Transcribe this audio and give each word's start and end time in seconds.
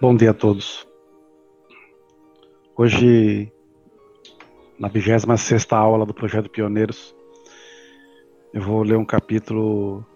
Bom 0.00 0.14
dia 0.14 0.30
a 0.30 0.34
todos. 0.34 0.86
Hoje, 2.76 3.52
na 4.78 4.86
26 4.86 5.66
aula 5.72 6.06
do 6.06 6.14
Projeto 6.14 6.48
Pioneiros, 6.48 7.12
eu 8.54 8.62
vou 8.62 8.84
ler 8.84 8.96
um 8.96 9.04
capítulo 9.04 10.06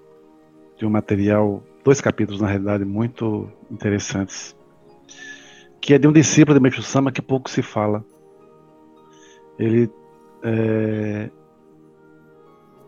de 0.77 0.87
um 0.87 0.91
material, 0.91 1.65
dois 1.83 2.01
capítulos 2.01 2.41
na 2.41 2.47
realidade, 2.47 2.85
muito 2.85 3.51
interessantes, 3.73 4.57
que 5.81 5.95
é 5.95 5.99
de 5.99 6.07
um 6.07 6.13
discípulo 6.13 6.57
de 6.57 6.63
Meixo 6.63 6.81
Sama 6.81 7.11
que 7.11 7.21
pouco 7.21 7.51
se 7.51 7.61
fala. 7.61 8.05
Ele 9.59 9.91
é, 10.45 11.29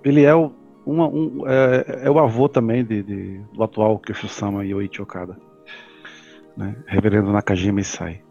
ele 0.04 0.22
é 0.22 0.32
o, 0.32 0.52
uma, 0.86 1.08
um, 1.08 1.42
é, 1.44 2.04
é, 2.04 2.10
o 2.10 2.20
avô 2.20 2.48
também 2.48 2.84
de, 2.84 3.02
de 3.02 3.38
do 3.52 3.64
atual 3.64 3.98
Kyosho 3.98 4.28
Sama 4.28 4.64
Yoichi 4.64 5.02
Okada 5.02 5.36
né? 6.56 6.76
Reverendo 6.86 7.32
Nakajima 7.32 7.80
Isai. 7.80 8.22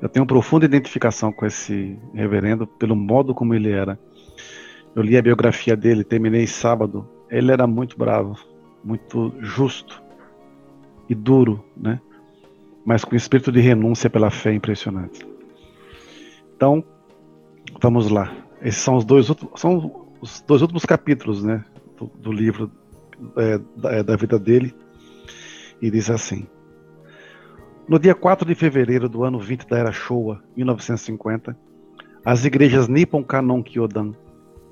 Eu 0.00 0.08
tenho 0.08 0.26
profunda 0.26 0.66
identificação 0.66 1.32
com 1.32 1.46
esse 1.46 1.98
reverendo 2.14 2.66
pelo 2.66 2.94
modo 2.94 3.34
como 3.34 3.54
ele 3.54 3.70
era. 3.70 3.98
Eu 4.94 5.02
li 5.02 5.16
a 5.16 5.22
biografia 5.22 5.76
dele, 5.76 6.04
terminei 6.04 6.46
sábado. 6.46 7.08
Ele 7.30 7.50
era 7.50 7.66
muito 7.66 7.98
bravo, 7.98 8.36
muito 8.84 9.34
justo 9.40 10.02
e 11.08 11.14
duro, 11.14 11.64
né? 11.76 12.00
Mas 12.84 13.04
com 13.04 13.16
espírito 13.16 13.50
de 13.50 13.60
renúncia 13.60 14.08
pela 14.08 14.30
fé 14.30 14.52
impressionante. 14.52 15.26
Então, 16.54 16.84
vamos 17.80 18.10
lá. 18.10 18.32
Esses 18.62 18.80
são 18.80 18.96
os 18.96 19.04
dois, 19.04 19.26
são 19.56 20.08
os 20.20 20.40
dois 20.40 20.62
últimos 20.62 20.84
capítulos, 20.84 21.42
né, 21.42 21.64
do, 21.98 22.06
do 22.06 22.32
livro 22.32 22.70
é, 23.36 23.58
da, 23.76 23.92
é, 23.92 24.02
da 24.02 24.16
vida 24.16 24.38
dele. 24.38 24.74
E 25.80 25.90
diz 25.90 26.08
assim: 26.10 26.46
no 27.88 27.98
dia 27.98 28.14
4 28.14 28.46
de 28.46 28.54
fevereiro 28.54 29.08
do 29.08 29.22
ano 29.22 29.38
20 29.38 29.68
da 29.68 29.78
Era 29.78 29.92
Showa, 29.92 30.42
1950, 30.56 31.56
as 32.24 32.44
igrejas 32.44 32.88
Nippon 32.88 33.22
Kanon 33.22 33.62
Kyodan 33.62 34.12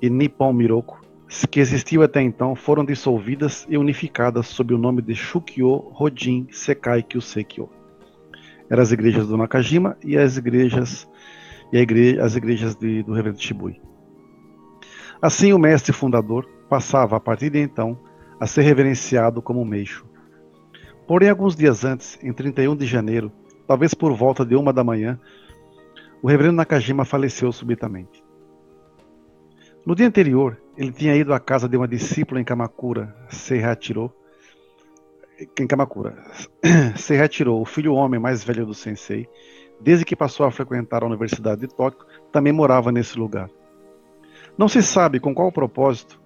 e 0.01 0.09
Nippon 0.09 0.51
Miroko, 0.51 0.99
que 1.49 1.59
existiam 1.59 2.03
até 2.03 2.21
então, 2.21 2.55
foram 2.55 2.83
dissolvidas 2.83 3.65
e 3.69 3.77
unificadas 3.77 4.47
sob 4.47 4.73
o 4.73 4.77
nome 4.77 5.01
de 5.01 5.15
Shukyo 5.15 5.75
Rodin 5.93 6.47
Sekai 6.51 7.01
Kyusekyo. 7.01 7.69
Eram 8.69 8.83
as 8.83 8.91
igrejas 8.91 9.27
do 9.27 9.37
Nakajima 9.37 9.97
e 10.03 10.17
as 10.17 10.37
igrejas 10.37 11.07
e 11.71 11.77
igreja, 11.77 12.23
as 12.23 12.35
igrejas 12.35 12.75
de, 12.75 13.01
do 13.03 13.13
Reverendo 13.13 13.41
Shibui. 13.41 13.81
Assim, 15.21 15.53
o 15.53 15.59
mestre 15.59 15.93
fundador 15.93 16.45
passava, 16.69 17.15
a 17.15 17.19
partir 17.19 17.49
de 17.49 17.59
então, 17.59 17.97
a 18.39 18.45
ser 18.45 18.63
reverenciado 18.63 19.41
como 19.41 19.63
Meixo, 19.63 20.05
Porém, 21.07 21.29
alguns 21.29 21.55
dias 21.55 21.85
antes, 21.85 22.17
em 22.23 22.33
31 22.33 22.75
de 22.75 22.85
janeiro, 22.85 23.31
talvez 23.67 23.93
por 23.93 24.13
volta 24.13 24.45
de 24.45 24.55
uma 24.55 24.73
da 24.73 24.83
manhã, 24.83 25.19
o 26.21 26.27
reverendo 26.27 26.55
Nakajima 26.55 27.05
faleceu 27.05 27.51
subitamente. 27.51 28.23
No 29.85 29.93
dia 29.93 30.07
anterior, 30.07 30.59
ele 30.75 30.91
tinha 30.91 31.15
ido 31.15 31.31
à 31.31 31.39
casa 31.39 31.69
de 31.69 31.77
uma 31.77 31.87
discípula 31.87 32.41
em 32.41 32.43
Kamakura, 32.43 33.15
Seihachiro. 33.29 34.11
Em 35.59 35.67
Kamakura. 35.67 36.17
Seihachiro, 36.97 37.53
o 37.53 37.65
filho 37.65 37.93
homem 37.93 38.19
mais 38.19 38.43
velho 38.43 38.65
do 38.65 38.73
sensei, 38.73 39.29
desde 39.79 40.03
que 40.03 40.15
passou 40.15 40.45
a 40.45 40.51
frequentar 40.51 41.03
a 41.03 41.05
Universidade 41.05 41.61
de 41.61 41.67
Tóquio, 41.67 42.07
também 42.31 42.51
morava 42.51 42.91
nesse 42.91 43.19
lugar. 43.19 43.47
Não 44.57 44.67
se 44.67 44.81
sabe 44.81 45.19
com 45.19 45.35
qual 45.35 45.51
propósito, 45.51 46.19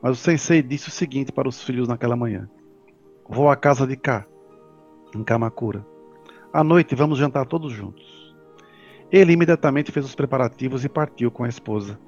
mas 0.00 0.12
o 0.12 0.22
sensei 0.22 0.62
disse 0.62 0.88
o 0.88 0.92
seguinte 0.92 1.32
para 1.32 1.48
os 1.48 1.62
filhos 1.62 1.86
naquela 1.86 2.16
manhã: 2.16 2.48
Vou 3.34 3.48
à 3.48 3.56
casa 3.56 3.86
de 3.86 3.96
cá, 3.96 4.26
em 5.16 5.24
Kamakura. 5.24 5.86
À 6.52 6.62
noite 6.62 6.94
vamos 6.94 7.18
jantar 7.18 7.46
todos 7.46 7.72
juntos. 7.72 8.36
Ele 9.10 9.32
imediatamente 9.32 9.90
fez 9.90 10.04
os 10.04 10.14
preparativos 10.14 10.84
e 10.84 10.88
partiu 10.88 11.30
com 11.30 11.42
a 11.42 11.48
esposa. 11.48 11.98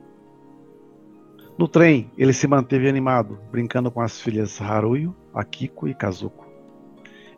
No 1.56 1.66
trem, 1.66 2.10
ele 2.18 2.34
se 2.34 2.46
manteve 2.46 2.90
animado, 2.90 3.38
brincando 3.50 3.90
com 3.90 4.02
as 4.02 4.20
filhas 4.20 4.60
Haruyo, 4.60 5.16
Akiko 5.32 5.88
e 5.88 5.94
Kazuko. 5.94 6.46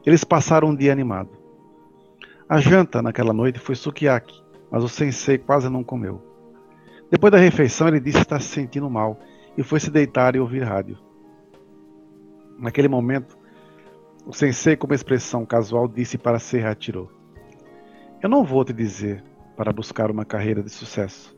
Eles 0.05 0.25
passaram 0.25 0.71
um 0.71 0.75
dia 0.75 0.91
animado. 0.91 1.31
A 2.49 2.59
janta 2.59 3.00
naquela 3.00 3.33
noite 3.33 3.60
foi 3.60 3.77
sukiyaki, 3.77 4.43
mas 4.69 4.83
o 4.83 4.89
sensei 4.89 5.39
quase 5.39 5.69
não 5.69 5.84
comeu. 5.84 6.21
Depois 7.09 7.31
da 7.31 7.39
refeição, 7.39 7.87
ele 7.87 8.00
disse 8.00 8.19
estar 8.19 8.41
se 8.41 8.49
sentindo 8.49 8.91
mal 8.91 9.16
e 9.56 9.62
foi 9.62 9.78
se 9.78 9.93
deitar 9.93 10.34
e 10.34 10.41
ouvir 10.41 10.65
rádio. 10.65 10.99
Naquele 12.59 12.89
momento, 12.89 13.46
o 14.26 14.32
sensei, 14.32 14.76
com 14.76 14.88
uma 14.88 14.94
expressão 14.97 15.47
casual, 15.47 15.87
disse 15.87 16.19
para 16.19 16.41
se 16.41 16.59
retirou: 16.59 17.09
Eu 18.20 18.28
não 18.28 18.42
vou 18.42 18.64
te 18.64 18.72
dizer 18.72 19.22
para 19.56 19.72
buscar 19.72 20.10
uma 20.10 20.25
carreira 20.25 20.64
de 20.64 20.69
sucesso. 20.69 21.34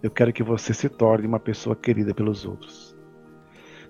Eu 0.00 0.12
quero 0.12 0.32
que 0.32 0.42
você 0.42 0.72
se 0.72 0.88
torne 0.88 1.26
uma 1.26 1.40
pessoa 1.40 1.74
querida 1.74 2.14
pelos 2.14 2.46
outros. 2.46 2.96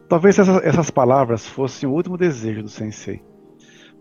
Talvez 0.09 0.39
essas, 0.39 0.65
essas 0.65 0.91
palavras 0.91 1.47
fossem 1.47 1.87
o 1.87 1.93
último 1.93 2.17
desejo 2.17 2.63
do 2.63 2.69
sensei, 2.69 3.23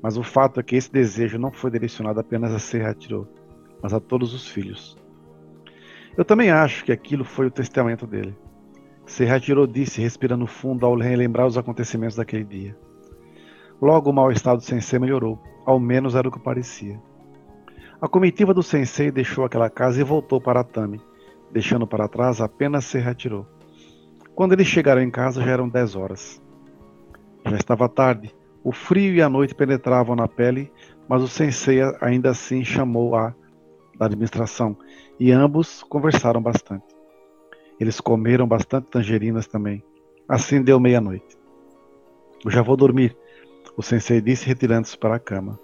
mas 0.01 0.17
o 0.17 0.23
fato 0.23 0.61
é 0.61 0.63
que 0.63 0.77
esse 0.77 0.91
desejo 0.91 1.37
não 1.37 1.51
foi 1.51 1.69
direcionado 1.69 2.19
apenas 2.21 2.53
a 2.55 2.59
se 2.59 2.77
retirou, 2.77 3.27
mas 3.83 3.93
a 3.93 3.99
todos 3.99 4.33
os 4.33 4.47
filhos. 4.47 4.97
Eu 6.17 6.23
também 6.23 6.49
acho 6.49 6.85
que 6.85 6.93
aquilo 6.93 7.25
foi 7.25 7.45
o 7.47 7.51
testamento 7.51 8.07
dele. 8.07 8.35
Se 9.05 9.25
retirou, 9.25 9.67
disse, 9.67 10.01
respirando 10.01 10.47
fundo 10.47 10.85
ao 10.85 10.97
relembrar 10.97 11.45
os 11.45 11.57
acontecimentos 11.57 12.15
daquele 12.15 12.45
dia. 12.45 12.88
Logo 13.81 14.09
o 14.09 14.13
mal-estar 14.13 14.55
do 14.55 14.63
sensei 14.63 14.99
melhorou, 14.99 15.39
ao 15.65 15.79
menos 15.79 16.15
era 16.15 16.27
o 16.27 16.31
que 16.31 16.39
parecia. 16.39 16.99
A 18.01 18.07
comitiva 18.07 18.53
do 18.53 18.63
sensei 18.63 19.11
deixou 19.11 19.43
aquela 19.43 19.69
casa 19.69 20.01
e 20.01 20.03
voltou 20.03 20.39
para 20.39 20.61
Atami, 20.61 21.01
deixando 21.51 21.87
para 21.87 22.07
trás 22.07 22.41
apenas 22.41 22.85
se 22.85 22.97
retirou. 22.97 23.45
Quando 24.35 24.53
eles 24.53 24.67
chegaram 24.67 25.01
em 25.01 25.11
casa 25.11 25.41
já 25.41 25.51
eram 25.51 25.67
dez 25.67 25.95
horas. 25.95 26.41
Já 27.45 27.57
estava 27.57 27.89
tarde, 27.89 28.33
o 28.63 28.71
frio 28.71 29.13
e 29.13 29.21
a 29.21 29.29
noite 29.29 29.55
penetravam 29.55 30.15
na 30.15 30.27
pele, 30.27 30.71
mas 31.07 31.23
o 31.23 31.27
sensei 31.27 31.79
ainda 32.01 32.29
assim 32.29 32.63
chamou 32.63 33.15
a 33.15 33.33
da 33.97 34.05
administração 34.05 34.77
e 35.19 35.31
ambos 35.31 35.83
conversaram 35.83 36.41
bastante. 36.41 36.85
Eles 37.79 37.99
comeram 37.99 38.47
bastante 38.47 38.87
tangerinas 38.87 39.45
também. 39.47 39.83
Assim 40.27 40.61
deu 40.61 40.79
meia-noite. 40.79 41.37
Eu 42.45 42.51
já 42.51 42.61
vou 42.61 42.77
dormir, 42.77 43.17
o 43.77 43.81
sensei 43.81 44.21
disse 44.21 44.45
retirando-se 44.45 44.97
para 44.97 45.15
a 45.15 45.19
cama. 45.19 45.59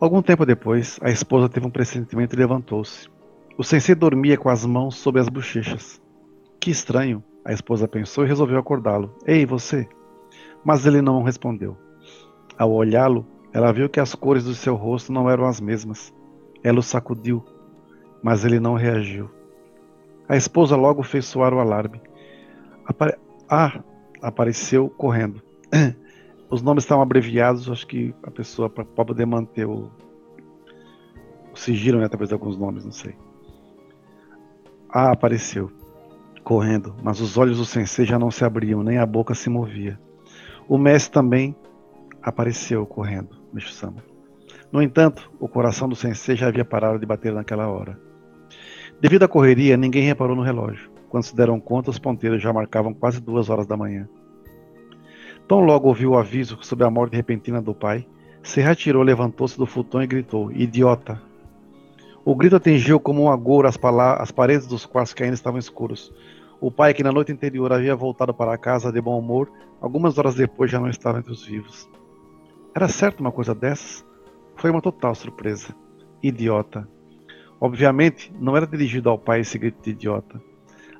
Algum 0.00 0.22
tempo 0.22 0.46
depois, 0.46 0.98
a 1.02 1.10
esposa 1.10 1.48
teve 1.48 1.66
um 1.66 1.70
pressentimento 1.70 2.34
e 2.34 2.38
levantou-se. 2.38 3.08
O 3.56 3.64
sensei 3.64 3.94
dormia 3.94 4.38
com 4.38 4.48
as 4.48 4.64
mãos 4.64 4.96
sob 4.96 5.18
as 5.18 5.28
bochechas. 5.28 6.00
Que 6.60 6.70
estranho, 6.70 7.22
a 7.44 7.52
esposa 7.52 7.88
pensou 7.88 8.24
e 8.24 8.28
resolveu 8.28 8.58
acordá-lo. 8.58 9.12
Ei, 9.26 9.44
você! 9.44 9.88
Mas 10.64 10.86
ele 10.86 11.02
não 11.02 11.22
respondeu. 11.22 11.76
Ao 12.56 12.70
olhá-lo, 12.70 13.26
ela 13.52 13.72
viu 13.72 13.88
que 13.88 13.98
as 13.98 14.14
cores 14.14 14.44
do 14.44 14.54
seu 14.54 14.76
rosto 14.76 15.12
não 15.12 15.28
eram 15.28 15.46
as 15.46 15.60
mesmas. 15.60 16.14
Ela 16.62 16.78
o 16.78 16.82
sacudiu, 16.82 17.44
mas 18.22 18.44
ele 18.44 18.60
não 18.60 18.74
reagiu. 18.74 19.30
A 20.28 20.36
esposa 20.36 20.76
logo 20.76 21.02
fez 21.02 21.24
soar 21.24 21.52
o 21.52 21.58
alarme. 21.58 22.00
Apare... 22.84 23.16
Ah! 23.48 23.82
Apareceu 24.20 24.88
correndo. 24.90 25.42
os 26.50 26.62
nomes 26.62 26.84
estão 26.84 27.02
abreviados, 27.02 27.70
acho 27.70 27.86
que 27.86 28.14
a 28.22 28.30
pessoa, 28.30 28.70
para 28.70 28.84
poder 28.84 29.26
manter 29.26 29.66
o, 29.66 29.90
o 31.52 31.56
sigilo, 31.56 31.98
né, 31.98 32.08
de 32.08 32.32
alguns 32.32 32.56
nomes, 32.56 32.84
não 32.84 32.92
sei. 32.92 33.14
Ah, 34.90 35.12
apareceu, 35.12 35.70
correndo, 36.42 36.94
mas 37.02 37.20
os 37.20 37.36
olhos 37.36 37.58
do 37.58 37.64
sensei 37.64 38.06
já 38.06 38.18
não 38.18 38.30
se 38.30 38.44
abriam, 38.44 38.82
nem 38.82 38.98
a 38.98 39.04
boca 39.04 39.34
se 39.34 39.50
movia. 39.50 40.00
O 40.66 40.78
mestre 40.78 41.12
também 41.12 41.54
apareceu 42.22 42.86
correndo, 42.86 43.36
Meshu-sama. 43.52 44.02
No 44.72 44.82
entanto, 44.82 45.30
o 45.40 45.48
coração 45.48 45.88
do 45.88 45.96
sensei 45.96 46.36
já 46.36 46.48
havia 46.48 46.64
parado 46.64 46.98
de 46.98 47.06
bater 47.06 47.32
naquela 47.32 47.68
hora. 47.68 47.98
Devido 49.00 49.22
à 49.24 49.28
correria, 49.28 49.76
ninguém 49.76 50.02
reparou 50.02 50.36
no 50.36 50.42
relógio. 50.42 50.90
Quando 51.08 51.24
se 51.24 51.34
deram 51.34 51.60
conta, 51.60 51.90
os 51.90 51.98
ponteiros 51.98 52.42
já 52.42 52.52
marcavam 52.52 52.92
quase 52.92 53.20
duas 53.20 53.48
horas 53.48 53.66
da 53.66 53.76
manhã. 53.76 54.08
Tão 55.48 55.60
logo 55.60 55.88
ouviu 55.88 56.10
o 56.10 56.18
aviso 56.18 56.58
sobre 56.60 56.84
a 56.84 56.90
morte 56.90 57.16
repentina 57.16 57.62
do 57.62 57.74
pai, 57.74 58.06
se 58.42 58.60
retirou, 58.60 59.02
levantou-se 59.02 59.56
do 59.56 59.64
futão 59.64 60.02
e 60.02 60.06
gritou: 60.06 60.52
Idiota! 60.52 61.22
O 62.22 62.36
grito 62.36 62.56
atingiu 62.56 63.00
como 63.00 63.22
um 63.22 63.30
agouro 63.30 63.66
as, 63.66 63.78
as 64.18 64.30
paredes 64.30 64.66
dos 64.66 64.84
quartos 64.84 65.14
que 65.14 65.22
ainda 65.22 65.34
estavam 65.34 65.58
escuros. 65.58 66.12
O 66.60 66.70
pai, 66.70 66.92
que 66.92 67.02
na 67.02 67.10
noite 67.10 67.32
anterior 67.32 67.72
havia 67.72 67.96
voltado 67.96 68.34
para 68.34 68.58
casa 68.58 68.92
de 68.92 69.00
bom 69.00 69.18
humor, 69.18 69.50
algumas 69.80 70.18
horas 70.18 70.34
depois 70.34 70.70
já 70.70 70.78
não 70.78 70.90
estava 70.90 71.20
entre 71.20 71.32
os 71.32 71.46
vivos. 71.46 71.88
Era 72.76 72.86
certo 72.86 73.20
uma 73.20 73.32
coisa 73.32 73.54
dessas? 73.54 74.04
Foi 74.54 74.70
uma 74.70 74.82
total 74.82 75.14
surpresa. 75.14 75.74
Idiota. 76.22 76.86
Obviamente, 77.58 78.30
não 78.38 78.54
era 78.54 78.66
dirigido 78.66 79.08
ao 79.08 79.18
pai 79.18 79.40
esse 79.40 79.56
grito 79.56 79.82
de 79.82 79.90
idiota. 79.92 80.42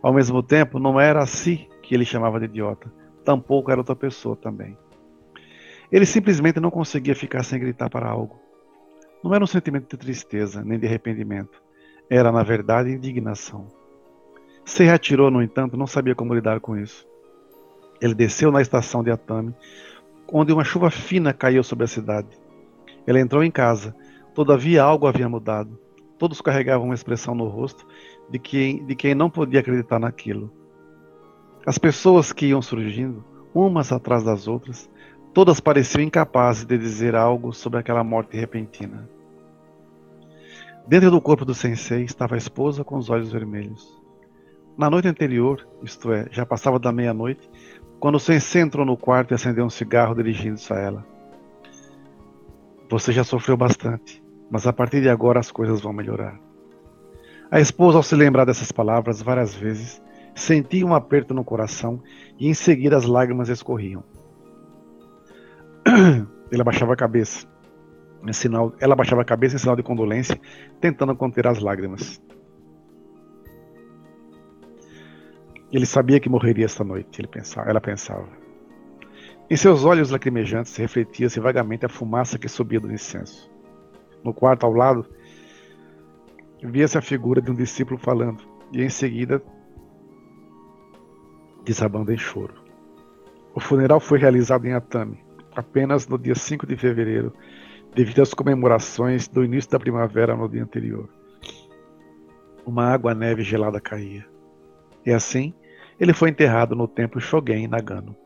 Ao 0.01 0.13
mesmo 0.13 0.43
tempo, 0.43 0.79
não 0.79 0.99
era 0.99 1.21
a 1.21 1.27
si 1.27 1.69
que 1.83 1.95
ele 1.95 2.07
chamava 2.07 2.39
de 2.39 2.47
idiota 2.47 2.98
tampouco 3.29 3.71
era 3.71 3.81
outra 3.81 3.95
pessoa 3.95 4.35
também. 4.35 4.75
Ele 5.93 6.07
simplesmente 6.07 6.59
não 6.59 6.71
conseguia 6.71 7.15
ficar 7.15 7.43
sem 7.43 7.61
gritar 7.61 7.91
para 7.91 8.09
algo. 8.09 8.41
Não 9.23 9.35
era 9.35 9.45
um 9.45 9.47
sentimento 9.47 9.91
de 9.91 9.99
tristeza, 9.99 10.65
nem 10.65 10.79
de 10.79 10.87
arrependimento. 10.87 11.63
Era, 12.09 12.33
na 12.33 12.43
verdade, 12.43 12.91
indignação. 12.91 13.67
Se 14.65 14.83
retirou, 14.83 15.31
no 15.31 15.43
entanto, 15.43 15.77
não 15.77 15.87
sabia 15.87 16.15
como 16.15 16.33
lidar 16.33 16.59
com 16.61 16.75
isso. 16.75 17.07
Ele 18.01 18.15
desceu 18.15 18.51
na 18.51 18.63
estação 18.63 19.03
de 19.03 19.11
Atami, 19.11 19.55
onde 20.33 20.51
uma 20.51 20.65
chuva 20.65 20.91
fina 20.91 21.35
caiu 21.35 21.63
sobre 21.63 21.85
a 21.85 21.89
cidade. 21.89 22.29
Ele 23.07 23.21
entrou 23.21 23.45
em 23.45 23.51
casa. 23.51 23.95
Todavia, 24.35 24.83
algo 24.83 25.07
havia 25.07 25.29
mudado. 25.29 25.79
Todos 26.19 26.41
carregavam 26.41 26.87
uma 26.87 26.95
expressão 26.95 27.35
no 27.35 27.47
rosto 27.47 27.87
de 28.31 28.39
quem, 28.39 28.87
de 28.87 28.95
quem 28.95 29.15
não 29.15 29.29
podia 29.29 29.61
acreditar 29.61 29.99
naquilo. 29.99 30.51
As 31.69 31.77
pessoas 31.77 32.33
que 32.33 32.47
iam 32.47 32.63
surgindo, 32.63 33.23
umas 33.55 33.93
atrás 33.93 34.25
das 34.25 34.49
outras, 34.49 34.91
todas 35.35 35.61
pareciam 35.61 36.03
incapazes 36.03 36.65
de 36.65 36.79
dizer 36.79 37.15
algo 37.15 37.53
sobre 37.53 37.79
aquela 37.79 38.03
morte 38.03 38.39
repentina. 38.39 39.07
Dentro 40.87 41.11
do 41.11 41.21
corpo 41.21 41.45
do 41.45 41.53
sensei 41.55 42.05
estava 42.05 42.37
a 42.37 42.39
esposa 42.39 42.83
com 42.83 42.97
os 42.97 43.11
olhos 43.11 43.31
vermelhos. 43.31 43.87
Na 44.79 44.89
noite 44.89 45.09
anterior, 45.09 45.69
isto 45.83 46.11
é, 46.11 46.27
já 46.31 46.47
passava 46.47 46.79
da 46.79 46.91
meia-noite, 46.91 47.51
quando 48.01 48.15
o 48.15 48.19
sensei 48.19 48.63
entrou 48.63 48.87
no 48.87 48.97
quarto 48.97 49.33
e 49.33 49.35
acendeu 49.35 49.67
um 49.67 49.69
cigarro 49.69 50.15
dirigindo-se 50.15 50.73
a 50.73 50.77
ela. 50.79 51.07
Você 52.89 53.13
já 53.13 53.25
sofreu 53.25 53.59
bastante, 53.59 54.25
mas 54.51 54.67
a 54.67 54.73
partir 54.73 55.03
de 55.03 55.11
agora 55.11 55.39
as 55.39 55.51
coisas 55.51 55.83
vão 55.83 55.93
melhorar. 55.93 56.41
A 57.51 57.61
esposa, 57.61 57.99
ao 57.99 58.03
se 58.03 58.17
lembrar 58.17 58.47
dessas 58.47 58.73
palavras 58.73 59.21
várias 59.21 59.55
vezes, 59.55 60.01
sentia 60.39 60.87
um 60.87 60.95
aperto 60.95 61.35
no 61.35 61.45
coração 61.45 62.01
e 62.39 62.49
em 62.49 62.55
seguida 62.55 62.97
as 62.97 63.05
lágrimas 63.05 63.49
escorriam. 63.49 64.05
Ele 66.51 66.63
abaixava 66.63 66.93
a 66.93 66.97
cabeça, 66.97 67.47
sinal, 68.33 68.73
ela 68.81 68.95
abaixava 68.95 69.23
a 69.23 69.25
cabeça 69.25 69.57
em 69.57 69.59
sinal 69.59 69.77
de 69.77 69.83
condolência, 69.83 70.41
tentando 70.81 71.15
conter 71.15 71.47
as 71.47 71.59
lágrimas. 71.59 72.23
Ele 75.71 75.85
sabia 75.85 76.19
que 76.19 76.31
morreria 76.31 76.65
esta 76.65 76.83
noite, 76.83 77.27
pensava, 77.27 77.69
ela 77.69 77.81
pensava. 77.81 78.29
Em 79.51 79.57
seus 79.57 79.85
olhos 79.85 80.11
lacrimejantes 80.11 80.77
refletia-se 80.77 81.41
vagamente 81.41 81.85
a 81.85 81.89
fumaça 81.89 82.39
que 82.39 82.49
subia 82.49 82.81
do 82.81 82.91
incenso. 82.91 83.51
No 84.25 84.33
quarto 84.33 84.65
ao 84.65 84.73
lado, 84.73 85.07
via-se 86.63 86.97
a 86.97 87.03
figura 87.03 87.43
de 87.43 87.51
um 87.51 87.55
discípulo 87.55 87.99
falando, 87.99 88.43
e 88.73 88.83
em 88.83 88.89
seguida, 88.89 89.43
desabando 91.69 92.11
em 92.11 92.17
choro. 92.17 92.55
O 93.55 93.61
funeral 93.61 94.01
foi 94.01 94.19
realizado 94.19 94.65
em 94.65 94.73
Atami, 94.73 95.23
apenas 95.55 96.09
no 96.09 96.19
dia 96.19 96.35
5 96.35 96.67
de 96.67 96.75
fevereiro, 96.79 97.31
devido 97.95 98.23
às 98.23 98.33
comemorações 98.33 99.29
do 99.29 99.45
início 99.45 99.71
da 99.71 99.79
primavera 99.79 100.35
no 100.35 100.49
dia 100.49 100.63
anterior. 100.63 101.11
Uma 102.65 102.87
água-neve 102.87 103.43
gelada 103.43 103.79
caía. 103.83 104.27
E 105.05 105.13
assim, 105.13 105.53
ele 106.01 106.15
foi 106.15 106.31
enterrado 106.31 106.75
no 106.75 106.89
templo 106.89 107.21
Shogen, 107.21 107.65
em 107.65 107.69
Nagano. 107.69 108.17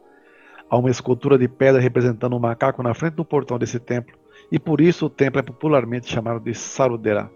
Há 0.70 0.78
uma 0.78 0.90
escultura 0.90 1.36
de 1.36 1.48
pedra 1.48 1.80
representando 1.80 2.36
um 2.36 2.40
macaco 2.40 2.80
na 2.80 2.94
frente 2.94 3.14
do 3.14 3.24
portão 3.24 3.58
desse 3.58 3.80
templo, 3.80 4.16
e 4.52 4.58
por 4.58 4.80
isso 4.80 5.06
o 5.06 5.10
templo 5.10 5.40
é 5.40 5.42
popularmente 5.42 6.08
chamado 6.08 6.38
de 6.38 6.54
Sarudera, 6.54 7.28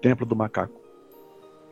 Templo 0.00 0.24
do 0.24 0.34
Macaco. 0.34 0.77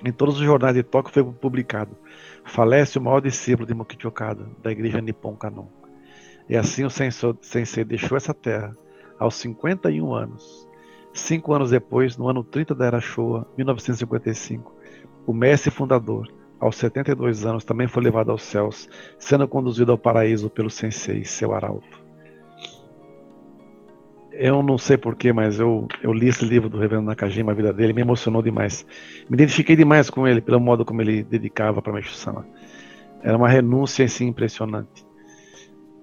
Em 0.06 0.12
todos 0.12 0.36
os 0.36 0.46
jornais 0.46 0.76
de 0.76 0.84
Tóquio 0.84 1.12
foi 1.12 1.24
publicado: 1.24 1.96
falece 2.44 2.96
o 2.96 3.02
maior 3.02 3.20
discípulo 3.20 3.66
de 3.66 3.74
Mokichi 3.74 4.06
Okada, 4.06 4.48
da 4.62 4.70
igreja 4.70 5.00
Nippon 5.00 5.34
Kanon. 5.34 5.66
E 6.48 6.56
assim 6.56 6.84
o 6.84 6.90
sensei 6.90 7.82
deixou 7.84 8.16
essa 8.16 8.32
terra 8.32 8.72
aos 9.18 9.34
51 9.34 10.14
anos. 10.14 10.68
Cinco 11.12 11.52
anos 11.52 11.70
depois, 11.70 12.16
no 12.16 12.28
ano 12.28 12.44
30 12.44 12.72
da 12.72 12.86
Era 12.86 13.00
Showa, 13.00 13.50
1955, 13.56 14.72
o 15.26 15.32
mestre 15.32 15.72
fundador, 15.72 16.32
aos 16.60 16.76
72 16.76 17.44
anos, 17.44 17.64
também 17.64 17.88
foi 17.88 18.04
levado 18.04 18.30
aos 18.30 18.42
céus, 18.44 18.88
sendo 19.18 19.48
conduzido 19.48 19.90
ao 19.90 19.98
paraíso 19.98 20.48
pelo 20.48 20.70
sensei, 20.70 21.24
seu 21.24 21.52
arauto. 21.52 22.05
Eu 24.38 24.62
não 24.62 24.76
sei 24.76 24.98
porquê, 24.98 25.32
mas 25.32 25.58
eu, 25.58 25.88
eu 26.02 26.12
li 26.12 26.28
esse 26.28 26.44
livro 26.44 26.68
do 26.68 26.78
Reverendo 26.78 27.06
Nakajima, 27.06 27.52
a 27.52 27.54
vida 27.54 27.72
dele, 27.72 27.94
me 27.94 28.02
emocionou 28.02 28.42
demais. 28.42 28.86
Me 29.30 29.34
identifiquei 29.34 29.74
demais 29.74 30.10
com 30.10 30.28
ele, 30.28 30.42
pelo 30.42 30.60
modo 30.60 30.84
como 30.84 31.00
ele 31.00 31.22
dedicava 31.22 31.80
para 31.80 31.90
a 31.90 31.94
Meixo-sama. 31.94 32.46
Era 33.22 33.36
uma 33.36 33.48
renúncia 33.48 34.04
assim, 34.04 34.26
impressionante. 34.26 35.06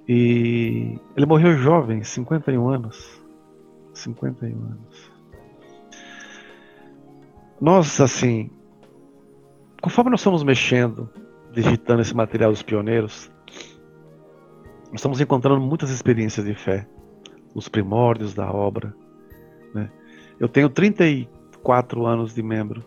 E 0.07 1.00
ele 1.15 1.25
morreu 1.27 1.56
jovem, 1.57 2.03
51 2.03 2.68
anos. 2.68 3.21
51 3.94 4.50
anos. 4.50 5.12
Nós, 7.62 8.01
assim, 8.01 8.50
conforme 9.79 10.09
nós 10.09 10.21
estamos 10.21 10.44
mexendo, 10.44 11.07
digitando 11.53 12.01
esse 12.01 12.15
material 12.15 12.51
dos 12.51 12.63
pioneiros, 12.63 13.31
nós 14.88 14.95
estamos 14.95 15.21
encontrando 15.21 15.62
muitas 15.62 15.91
experiências 15.91 16.45
de 16.45 16.56
fé, 16.56 16.88
os 17.53 17.67
primórdios 17.67 18.33
da 18.33 18.51
obra. 18.51 18.95
Né? 19.73 19.89
Eu 20.39 20.47
tenho 20.47 20.69
34 20.69 22.05
anos 22.05 22.33
de 22.33 22.41
membro. 22.41 22.83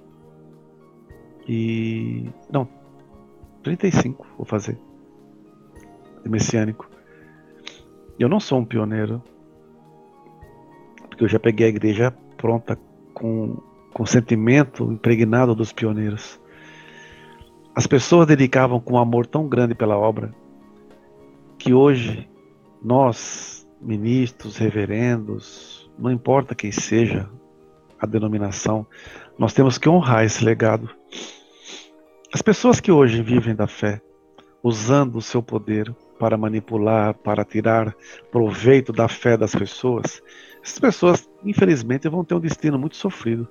E. 1.49 2.29
Não, 2.51 2.69
35 3.63 4.27
vou 4.37 4.47
fazer. 4.47 4.79
De 6.23 6.29
messiânico. 6.29 6.89
Eu 8.19 8.29
não 8.29 8.41
sou 8.41 8.59
um 8.59 8.65
pioneiro, 8.65 9.23
porque 11.09 11.25
eu 11.25 11.29
já 11.29 11.39
peguei 11.39 11.67
a 11.67 11.71
igreja 11.71 12.11
pronta 12.37 12.79
com, 13.13 13.57
com 13.93 14.03
o 14.03 14.07
sentimento 14.07 14.91
impregnado 14.91 15.55
dos 15.55 15.73
pioneiros. 15.73 16.41
As 17.75 17.87
pessoas 17.87 18.27
dedicavam 18.27 18.81
com 18.81 18.95
um 18.95 18.99
amor 18.99 19.27
tão 19.27 19.47
grande 19.47 19.75
pela 19.75 19.99
obra 19.99 20.35
que 21.59 21.75
hoje 21.75 22.29
nós, 22.83 23.66
ministros, 23.81 24.57
reverendos, 24.57 25.91
não 25.99 26.11
importa 26.11 26.55
quem 26.55 26.73
seja 26.73 27.29
a 27.99 28.07
denominação, 28.07 28.87
nós 29.39 29.53
temos 29.53 29.79
que 29.79 29.89
honrar 29.89 30.25
esse 30.25 30.45
legado. 30.45 30.89
As 32.33 32.43
pessoas 32.43 32.81
que 32.81 32.93
hoje 32.93 33.23
vivem 33.23 33.55
da 33.55 33.67
fé, 33.67 34.01
usando 34.63 35.17
o 35.17 35.23
seu 35.23 35.43
poder 35.43 35.95
para 36.19 36.37
manipular, 36.37 37.15
para 37.15 37.45
tirar 37.45 37.95
proveito 38.31 38.93
da 38.93 39.09
fé 39.09 39.37
das 39.37 39.55
pessoas, 39.55 40.23
essas 40.63 40.79
pessoas, 40.81 41.31
infelizmente, 41.45 42.09
vão 42.09 42.25
ter 42.25 42.35
um 42.35 42.41
destino 42.41 42.79
muito 42.79 42.97
sofrido. 42.97 43.47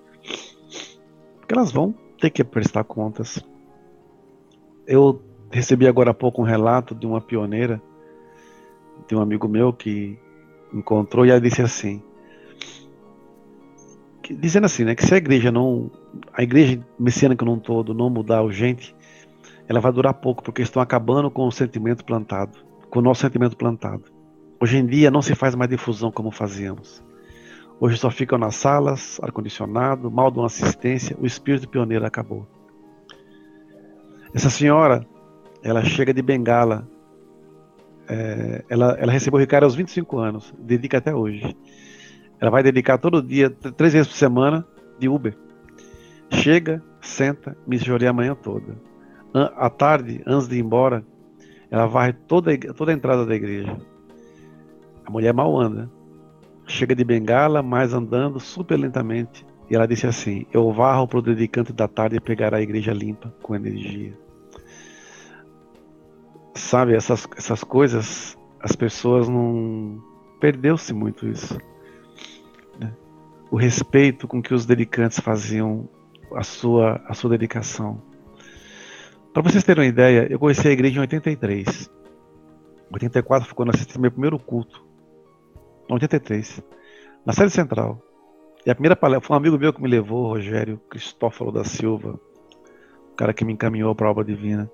Porque 1.40 1.54
elas 1.54 1.72
vão 1.72 1.96
ter 2.20 2.30
que 2.30 2.44
prestar 2.44 2.84
contas. 2.84 3.42
Eu 4.86 5.22
recebi 5.50 5.88
agora 5.88 6.12
há 6.12 6.14
pouco 6.14 6.42
um 6.42 6.46
relato 6.46 6.94
de 6.94 7.08
uma 7.08 7.22
pioneira, 7.22 7.82
de 9.08 9.16
um 9.16 9.22
amigo 9.22 9.48
meu 9.48 9.72
que 9.72 10.18
encontrou 10.74 11.26
e 11.26 11.30
ela 11.30 11.42
disse 11.42 11.62
assim, 11.62 12.02
que, 14.22 14.34
dizendo 14.34 14.66
assim, 14.66 14.84
né, 14.84 14.96
que 14.96 15.06
se 15.06 15.14
a 15.14 15.18
igreja 15.18 15.52
não, 15.52 15.92
a 16.34 16.42
igreja 16.42 16.80
messiânica 17.00 17.46
num 17.46 17.60
todo 17.60 17.94
não 17.94 18.10
mudar 18.10 18.42
urgente, 18.42 18.96
ela 19.68 19.80
vai 19.80 19.92
durar 19.92 20.14
pouco, 20.16 20.44
porque 20.44 20.62
estão 20.62 20.82
acabando 20.82 21.30
com 21.30 21.48
o 21.48 21.52
sentimento 21.52 22.04
plantado, 22.04 22.58
com 22.90 23.00
o 23.00 23.02
nosso 23.02 23.22
sentimento 23.22 23.56
plantado. 23.56 24.04
Hoje 24.60 24.78
em 24.78 24.86
dia 24.86 25.12
não 25.12 25.22
se 25.22 25.36
faz 25.36 25.54
mais 25.54 25.70
difusão 25.70 26.12
como 26.12 26.32
fazíamos. 26.32 27.04
Hoje 27.80 27.98
só 27.98 28.10
ficam 28.10 28.38
nas 28.38 28.56
salas, 28.56 29.20
ar-condicionado, 29.22 30.10
mal 30.10 30.32
de 30.32 30.40
uma 30.40 30.48
assistência, 30.48 31.16
o 31.20 31.26
espírito 31.26 31.68
pioneiro 31.68 32.06
acabou. 32.06 32.48
Essa 34.34 34.50
senhora, 34.50 35.06
ela 35.62 35.84
chega 35.84 36.14
de 36.14 36.22
Bengala, 36.22 36.88
é, 38.08 38.64
ela, 38.70 38.98
ela 39.00 39.12
recebeu 39.12 39.38
o 39.38 39.42
Ricardo 39.42 39.64
aos 39.64 39.76
25 39.76 40.18
anos, 40.18 40.54
dedica 40.60 40.98
até 40.98 41.14
hoje. 41.14 41.56
Ela 42.40 42.52
vai 42.52 42.62
dedicar 42.62 42.98
todo 42.98 43.22
dia, 43.22 43.50
três 43.50 43.94
vezes 43.94 44.08
por 44.08 44.16
semana, 44.16 44.66
de 45.00 45.08
Uber. 45.08 45.36
Chega, 46.30 46.84
senta, 47.02 47.58
me 47.66 47.78
chorei 47.80 48.08
a 48.08 48.14
manhã 48.14 48.36
toda 48.36 48.76
à 49.58 49.70
tarde, 49.70 50.22
antes 50.26 50.48
de 50.48 50.56
ir 50.56 50.60
embora, 50.60 51.04
ela 51.70 51.86
varre 51.88 52.14
toda, 52.14 52.58
toda 52.74 52.92
a 52.92 52.96
entrada 52.96 53.26
da 53.26 53.36
igreja. 53.36 53.76
A 55.06 55.12
mulher 55.12 55.34
mal 55.34 55.60
anda. 55.60 55.90
Chega 56.66 56.96
de 56.96 57.04
bengala, 57.04 57.62
mas 57.62 57.94
andando 57.94 58.40
super 58.40 58.78
lentamente. 58.78 59.46
E 59.70 59.76
ela 59.76 59.88
disse 59.88 60.08
assim: 60.08 60.46
Eu 60.54 60.72
varro 60.72 61.08
para 61.08 61.20
o 61.20 61.22
dedicante 61.22 61.74
da 61.74 61.88
tarde 61.88 62.20
pegar 62.20 62.54
a 62.54 62.62
igreja 62.62 62.94
limpa, 62.94 63.34
com 63.42 63.56
energia. 63.56 64.14
Sabe, 66.56 66.96
essas, 66.96 67.28
essas 67.38 67.64
coisas, 67.64 68.38
as 68.60 68.76
pessoas 68.76 69.28
não. 69.28 70.02
Perdeu-se 70.40 70.94
muito 70.94 71.28
isso. 71.28 71.58
Né? 72.80 72.94
O 73.52 73.58
respeito 73.58 74.28
com 74.28 74.42
que 74.42 74.54
os 74.54 74.66
dedicantes 74.66 75.20
faziam 75.20 75.90
a 76.34 76.44
sua, 76.44 77.02
a 77.08 77.14
sua 77.14 77.32
dedicação. 77.32 78.02
Para 79.34 79.44
vocês 79.44 79.64
terem 79.64 79.84
uma 79.84 79.90
ideia, 79.90 80.28
eu 80.30 80.40
conheci 80.40 80.68
a 80.68 80.72
igreja 80.72 80.98
em 80.98 81.02
83. 81.02 81.92
Em 82.90 82.94
84 82.94 83.48
foi 83.48 83.56
quando 83.56 83.72
meu 84.00 84.12
primeiro 84.12 84.40
culto. 84.40 84.82
Em 85.90 85.94
83. 85.94 86.64
Na 87.26 87.34
sede 87.34 87.52
central. 87.52 88.02
E 88.66 88.72
a 88.72 88.76
primeira 88.76 88.96
palestra 88.96 89.28
foi 89.28 89.36
um 89.36 89.38
amigo 89.38 89.58
meu 89.58 89.74
que 89.74 89.82
me 89.82 89.90
levou, 89.90 90.28
Rogério 90.28 90.80
Cristófalo 90.90 91.52
da 91.52 91.64
Silva, 91.64 92.20
o 93.12 93.16
cara 93.16 93.34
que 93.34 93.46
me 93.46 93.54
encaminhou 93.54 93.94
para 93.94 94.08
a 94.08 94.12
obra 94.12 94.24
divina. 94.24 94.72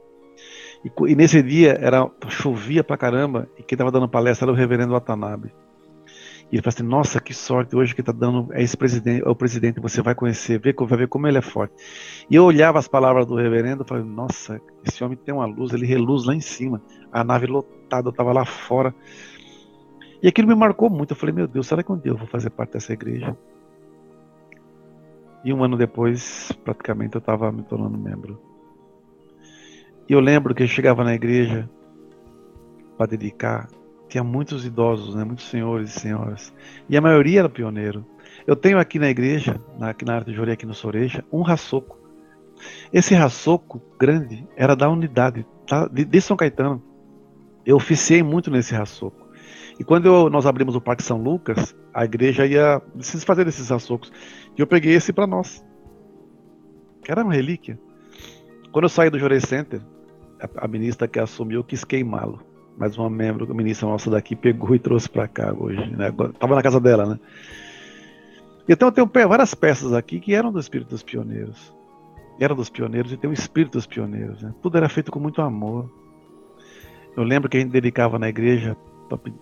E, 0.83 0.91
e, 1.11 1.15
nesse 1.15 1.41
dia 1.43 1.77
era 1.79 2.09
chovia 2.27 2.83
pra 2.83 2.97
caramba 2.97 3.47
e 3.57 3.63
quem 3.63 3.75
estava 3.75 3.91
dando 3.91 4.09
palestra 4.09 4.45
era 4.45 4.51
o 4.51 4.55
reverendo 4.55 4.93
Watanabe. 4.93 5.53
E 6.51 6.55
ele 6.55 6.61
falou 6.61 6.73
assim: 6.75 6.83
Nossa, 6.83 7.21
que 7.21 7.33
sorte 7.33 7.75
hoje 7.75 7.95
que 7.95 8.01
está 8.01 8.11
dando 8.11 8.51
é 8.51 8.61
esse 8.61 8.75
presidente, 8.75 9.25
é 9.25 9.29
o 9.29 9.35
presidente, 9.35 9.79
você 9.79 10.01
vai 10.01 10.13
conhecer, 10.13 10.59
vai 10.59 10.97
ver 10.97 11.07
como 11.07 11.27
ele 11.27 11.37
é 11.37 11.41
forte. 11.41 11.73
E 12.29 12.35
eu 12.35 12.43
olhava 12.43 12.77
as 12.77 12.87
palavras 12.87 13.25
do 13.25 13.35
reverendo 13.35 13.83
e 13.83 13.87
falei: 13.87 14.03
Nossa, 14.03 14.59
esse 14.85 15.01
homem 15.03 15.17
tem 15.17 15.33
uma 15.33 15.45
luz, 15.45 15.71
ele 15.71 15.85
reluz 15.85 16.25
lá 16.25 16.35
em 16.35 16.41
cima. 16.41 16.81
A 17.11 17.23
nave 17.23 17.47
lotada, 17.47 18.09
eu 18.09 18.11
estava 18.11 18.33
lá 18.33 18.43
fora. 18.43 18.93
E 20.21 20.27
aquilo 20.27 20.47
me 20.47 20.55
marcou 20.55 20.89
muito. 20.89 21.11
Eu 21.11 21.15
falei: 21.15 21.33
Meu 21.33 21.47
Deus, 21.47 21.67
será 21.67 21.81
que 21.83 21.91
um 21.91 21.97
dia 21.97 22.11
eu 22.11 22.17
vou 22.17 22.27
fazer 22.27 22.49
parte 22.49 22.73
dessa 22.73 22.91
igreja? 22.91 23.35
E 25.43 25.53
um 25.53 25.63
ano 25.63 25.77
depois, 25.77 26.51
praticamente, 26.63 27.15
eu 27.15 27.19
estava 27.19 27.51
me 27.51 27.63
tornando 27.63 27.97
membro. 27.97 28.50
E 30.07 30.13
eu 30.13 30.19
lembro 30.19 30.53
que 30.53 30.63
eu 30.63 30.67
chegava 30.67 31.03
na 31.03 31.13
igreja 31.13 31.69
para 32.97 33.07
dedicar, 33.07 33.67
tinha 34.07 34.23
muitos 34.23 34.65
idosos, 34.65 35.15
né, 35.15 35.23
muitos 35.23 35.49
senhores 35.49 35.95
e 35.95 35.99
senhoras. 35.99 36.53
E 36.89 36.97
a 36.97 37.01
maioria 37.01 37.39
era 37.39 37.49
pioneiro. 37.49 38.05
Eu 38.45 38.55
tenho 38.55 38.77
aqui 38.77 38.99
na 38.99 39.09
igreja, 39.09 39.61
na, 39.77 39.95
na 40.05 40.15
arte 40.15 40.31
de 40.31 40.35
Jorei, 40.35 40.53
aqui 40.53 40.65
no 40.65 40.73
Soreja, 40.73 41.23
um 41.31 41.41
raçoco. 41.41 41.97
Esse 42.91 43.13
raçoco 43.13 43.81
grande 43.97 44.47
era 44.55 44.75
da 44.75 44.89
unidade 44.89 45.45
tá, 45.65 45.87
de, 45.87 46.03
de 46.03 46.21
São 46.21 46.35
Caetano. 46.35 46.83
Eu 47.65 47.77
oficiei 47.77 48.21
muito 48.21 48.51
nesse 48.51 48.73
raçoco. 48.73 49.29
E 49.79 49.83
quando 49.83 50.05
eu, 50.05 50.29
nós 50.29 50.45
abrimos 50.45 50.75
o 50.75 50.81
Parque 50.81 51.03
São 51.03 51.21
Lucas, 51.21 51.75
a 51.93 52.05
igreja 52.05 52.45
ia 52.45 52.81
se 52.99 53.15
desfazer 53.15 53.45
desses 53.45 53.69
raçocos. 53.69 54.11
E 54.57 54.61
eu 54.61 54.67
peguei 54.67 54.93
esse 54.93 55.13
para 55.13 55.25
nós. 55.25 55.65
Era 57.07 57.23
uma 57.23 57.33
relíquia. 57.33 57.79
Quando 58.71 58.83
eu 58.83 58.89
saí 58.89 59.09
do 59.09 59.19
Jorei 59.19 59.39
Center, 59.39 59.81
a, 60.39 60.65
a 60.65 60.67
ministra 60.67 61.07
que 61.07 61.19
assumiu 61.19 61.63
quis 61.63 61.83
queimá-lo. 61.83 62.39
Mas 62.77 62.97
uma 62.97 63.09
membro, 63.09 63.49
a 63.49 63.53
ministra 63.53 63.87
nossa 63.87 64.09
daqui, 64.09 64.35
pegou 64.35 64.73
e 64.73 64.79
trouxe 64.79 65.09
para 65.09 65.27
cá 65.27 65.53
hoje. 65.53 65.85
Né? 65.91 66.11
Tava 66.39 66.55
na 66.55 66.63
casa 66.63 66.79
dela, 66.79 67.05
né? 67.05 67.19
Então 68.67 68.87
eu 68.87 68.91
tenho 69.09 69.27
várias 69.27 69.53
peças 69.53 69.93
aqui 69.93 70.19
que 70.19 70.33
eram 70.33 70.51
do 70.51 70.59
espírito 70.59 70.89
dos 70.89 71.03
pioneiros. 71.03 71.75
Eram 72.39 72.55
dos 72.55 72.69
pioneiros 72.69 73.11
e 73.11 73.17
tem 73.17 73.29
o 73.29 73.33
espírito 73.33 73.73
dos 73.73 73.85
pioneiros. 73.85 74.41
Né? 74.41 74.53
Tudo 74.61 74.77
era 74.77 74.87
feito 74.87 75.11
com 75.11 75.19
muito 75.19 75.41
amor. 75.41 75.91
Eu 77.15 77.23
lembro 77.23 77.49
que 77.49 77.57
a 77.57 77.59
gente 77.59 77.71
dedicava 77.71 78.17
na 78.17 78.29
igreja. 78.29 78.77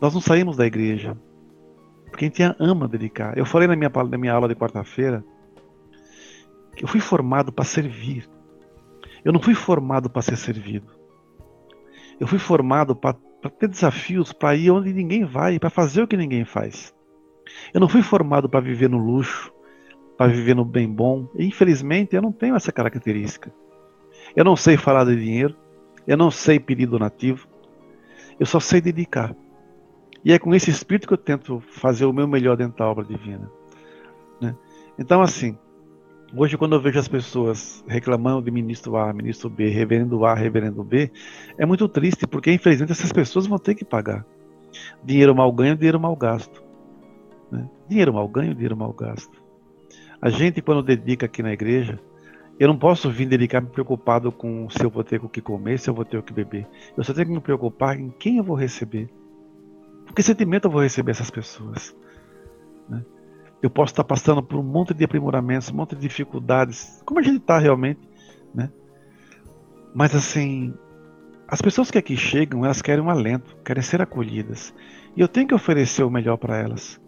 Nós 0.01 0.13
não 0.13 0.21
saímos 0.21 0.57
da 0.57 0.65
igreja. 0.65 1.15
Porque 2.09 2.25
a 2.25 2.27
gente 2.27 2.55
ama 2.59 2.87
dedicar. 2.87 3.37
Eu 3.37 3.45
falei 3.45 3.67
na 3.67 3.75
minha, 3.75 3.91
na 4.09 4.17
minha 4.17 4.33
aula 4.33 4.47
de 4.47 4.55
quarta-feira 4.55 5.23
que 6.75 6.83
eu 6.83 6.87
fui 6.87 6.99
formado 6.99 7.51
para 7.51 7.65
servir. 7.65 8.27
Eu 9.23 9.33
não 9.33 9.41
fui 9.41 9.53
formado 9.53 10.09
para 10.09 10.21
ser 10.21 10.37
servido. 10.37 10.87
Eu 12.19 12.27
fui 12.27 12.39
formado 12.39 12.95
para 12.95 13.15
ter 13.57 13.67
desafios, 13.67 14.33
para 14.33 14.55
ir 14.55 14.71
onde 14.71 14.93
ninguém 14.93 15.23
vai, 15.23 15.59
para 15.59 15.69
fazer 15.69 16.03
o 16.03 16.07
que 16.07 16.17
ninguém 16.17 16.43
faz. 16.43 16.93
Eu 17.73 17.79
não 17.79 17.87
fui 17.87 18.01
formado 18.01 18.49
para 18.49 18.59
viver 18.59 18.89
no 18.89 18.97
luxo, 18.97 19.51
para 20.17 20.31
viver 20.31 20.55
no 20.55 20.65
bem 20.65 20.87
bom. 20.87 21.29
E, 21.35 21.45
infelizmente, 21.45 22.15
eu 22.15 22.21
não 22.21 22.31
tenho 22.31 22.55
essa 22.55 22.71
característica. 22.71 23.53
Eu 24.35 24.43
não 24.43 24.55
sei 24.55 24.77
falar 24.77 25.05
de 25.05 25.15
dinheiro, 25.15 25.55
eu 26.05 26.17
não 26.17 26.29
sei 26.29 26.59
pedir 26.59 26.85
donativo, 26.85 27.47
eu 28.39 28.45
só 28.45 28.59
sei 28.59 28.81
dedicar. 28.81 29.35
E 30.23 30.33
é 30.33 30.39
com 30.39 30.53
esse 30.53 30.69
espírito 30.69 31.07
que 31.07 31.13
eu 31.13 31.17
tento 31.17 31.61
fazer 31.61 32.05
o 32.05 32.13
meu 32.13 32.27
melhor 32.27 32.57
dentro 32.57 32.77
da 32.77 32.85
obra 32.85 33.05
divina. 33.05 33.49
Né? 34.41 34.55
Então, 34.97 35.21
assim, 35.21 35.57
Hoje, 36.35 36.57
quando 36.57 36.75
eu 36.75 36.81
vejo 36.81 36.99
as 36.99 37.07
pessoas 37.07 37.83
reclamando 37.87 38.43
de 38.43 38.51
ministro 38.51 38.95
A, 38.97 39.11
ministro 39.11 39.49
B, 39.49 39.69
reverendo 39.69 40.25
A, 40.25 40.35
reverendo 40.35 40.83
B, 40.83 41.11
é 41.57 41.65
muito 41.65 41.87
triste, 41.87 42.27
porque 42.27 42.51
infelizmente 42.51 42.91
essas 42.91 43.11
pessoas 43.11 43.47
vão 43.47 43.57
ter 43.57 43.73
que 43.73 43.83
pagar. 43.83 44.23
Dinheiro 45.03 45.35
mal 45.35 45.51
ganho, 45.51 45.75
dinheiro 45.75 45.99
mal 45.99 46.15
gasto. 46.15 46.63
Né? 47.51 47.67
Dinheiro 47.87 48.13
mal 48.13 48.27
ganho, 48.27 48.53
dinheiro 48.53 48.77
mal 48.77 48.93
gasto. 48.93 49.41
A 50.21 50.29
gente, 50.29 50.61
quando 50.61 50.83
dedica 50.83 51.25
aqui 51.25 51.41
na 51.41 51.51
igreja, 51.51 51.99
eu 52.59 52.67
não 52.67 52.77
posso 52.77 53.09
vir 53.09 53.25
dedicar 53.25 53.61
me 53.61 53.69
preocupado 53.69 54.31
com 54.31 54.69
se 54.69 54.83
eu 54.83 54.89
vou 54.89 55.03
ter 55.03 55.23
o 55.23 55.29
que 55.29 55.41
comer, 55.41 55.79
se 55.79 55.89
eu 55.89 55.93
vou 55.95 56.05
ter 56.05 56.17
o 56.17 56.23
que 56.23 56.33
beber. 56.33 56.67
Eu 56.95 57.03
só 57.03 57.11
tenho 57.11 57.25
que 57.25 57.33
me 57.33 57.39
preocupar 57.39 57.99
em 57.99 58.09
quem 58.19 58.37
eu 58.37 58.43
vou 58.43 58.55
receber. 58.55 59.09
Que 60.15 60.21
sentimento 60.21 60.65
eu 60.65 60.71
vou 60.71 60.81
receber 60.81 61.11
essas 61.11 61.31
pessoas. 61.31 61.95
Né? 62.87 63.03
Eu 63.61 63.69
posso 63.69 63.93
estar 63.93 64.03
passando 64.03 64.41
por 64.41 64.59
um 64.59 64.63
monte 64.63 64.93
de 64.93 65.03
aprimoramentos, 65.03 65.69
um 65.69 65.75
monte 65.75 65.95
de 65.95 66.01
dificuldades, 66.01 67.01
como 67.05 67.19
a 67.19 67.23
gente 67.23 67.37
está 67.37 67.57
realmente, 67.57 67.99
né? 68.53 68.71
Mas 69.93 70.15
assim, 70.15 70.73
as 71.47 71.61
pessoas 71.61 71.89
que 71.91 71.97
aqui 71.97 72.15
chegam, 72.15 72.63
elas 72.63 72.81
querem 72.81 73.03
um 73.03 73.09
alento, 73.09 73.57
querem 73.65 73.81
ser 73.81 74.01
acolhidas. 74.01 74.73
E 75.15 75.21
eu 75.21 75.27
tenho 75.27 75.47
que 75.47 75.55
oferecer 75.55 76.03
o 76.03 76.09
melhor 76.09 76.37
para 76.37 76.57
elas. 76.57 77.01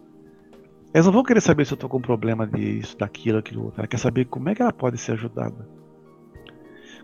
Elas 0.94 1.06
não 1.06 1.14
vão 1.14 1.24
querer 1.24 1.42
saber 1.42 1.66
se 1.66 1.74
eu 1.74 1.76
estou 1.76 1.90
com 1.90 2.02
problema 2.02 2.46
disso, 2.46 2.98
daquilo, 2.98 3.38
aquilo 3.38 3.66
outro. 3.66 3.80
Ela 3.80 3.88
quer 3.88 3.98
saber 3.98 4.26
como 4.26 4.50
é 4.50 4.56
que 4.56 4.62
ela 4.62 4.74
pode 4.74 4.98
ser 4.98 5.14
ajudada. 5.14 5.70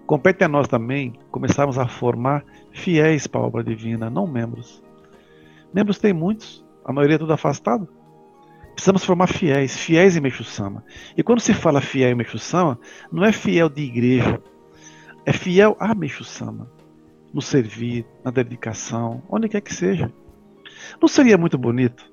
Compete 0.06 0.44
a 0.44 0.48
nós 0.48 0.68
também 0.68 1.14
começarmos 1.32 1.78
a 1.78 1.88
formar 1.88 2.44
fiéis 2.72 3.28
para 3.28 3.42
a 3.42 3.46
obra 3.46 3.64
divina, 3.64 4.10
não 4.10 4.26
membros. 4.26 4.84
Membros 5.74 6.00
tem 6.00 6.14
muitos, 6.14 6.66
a 6.84 6.92
maioria 6.92 7.16
é 7.16 7.20
tudo 7.20 7.34
afastado. 7.34 7.88
Precisamos 8.78 9.04
formar 9.04 9.26
fiéis, 9.26 9.76
fiéis 9.76 10.16
em 10.16 10.22
Meixo-sama. 10.22 10.84
E 11.18 11.24
quando 11.24 11.40
se 11.40 11.52
fala 11.52 11.82
fiel 11.82 12.12
em 12.12 12.16
Meixo-sama, 12.16 12.80
não 13.12 13.26
é 13.26 13.32
fiel 13.32 13.70
de 13.70 13.82
igreja, 13.82 14.40
é 15.26 15.34
fiel 15.34 15.76
a 15.80 15.96
Meixo-sama. 15.96 16.70
No 17.34 17.42
servir, 17.42 18.06
na 18.24 18.30
dedicação, 18.30 19.24
onde 19.32 19.50
quer 19.50 19.62
que 19.62 19.74
seja. 19.74 20.14
Não 21.02 21.08
seria 21.08 21.40
muito 21.40 21.58
bonito 21.58 22.06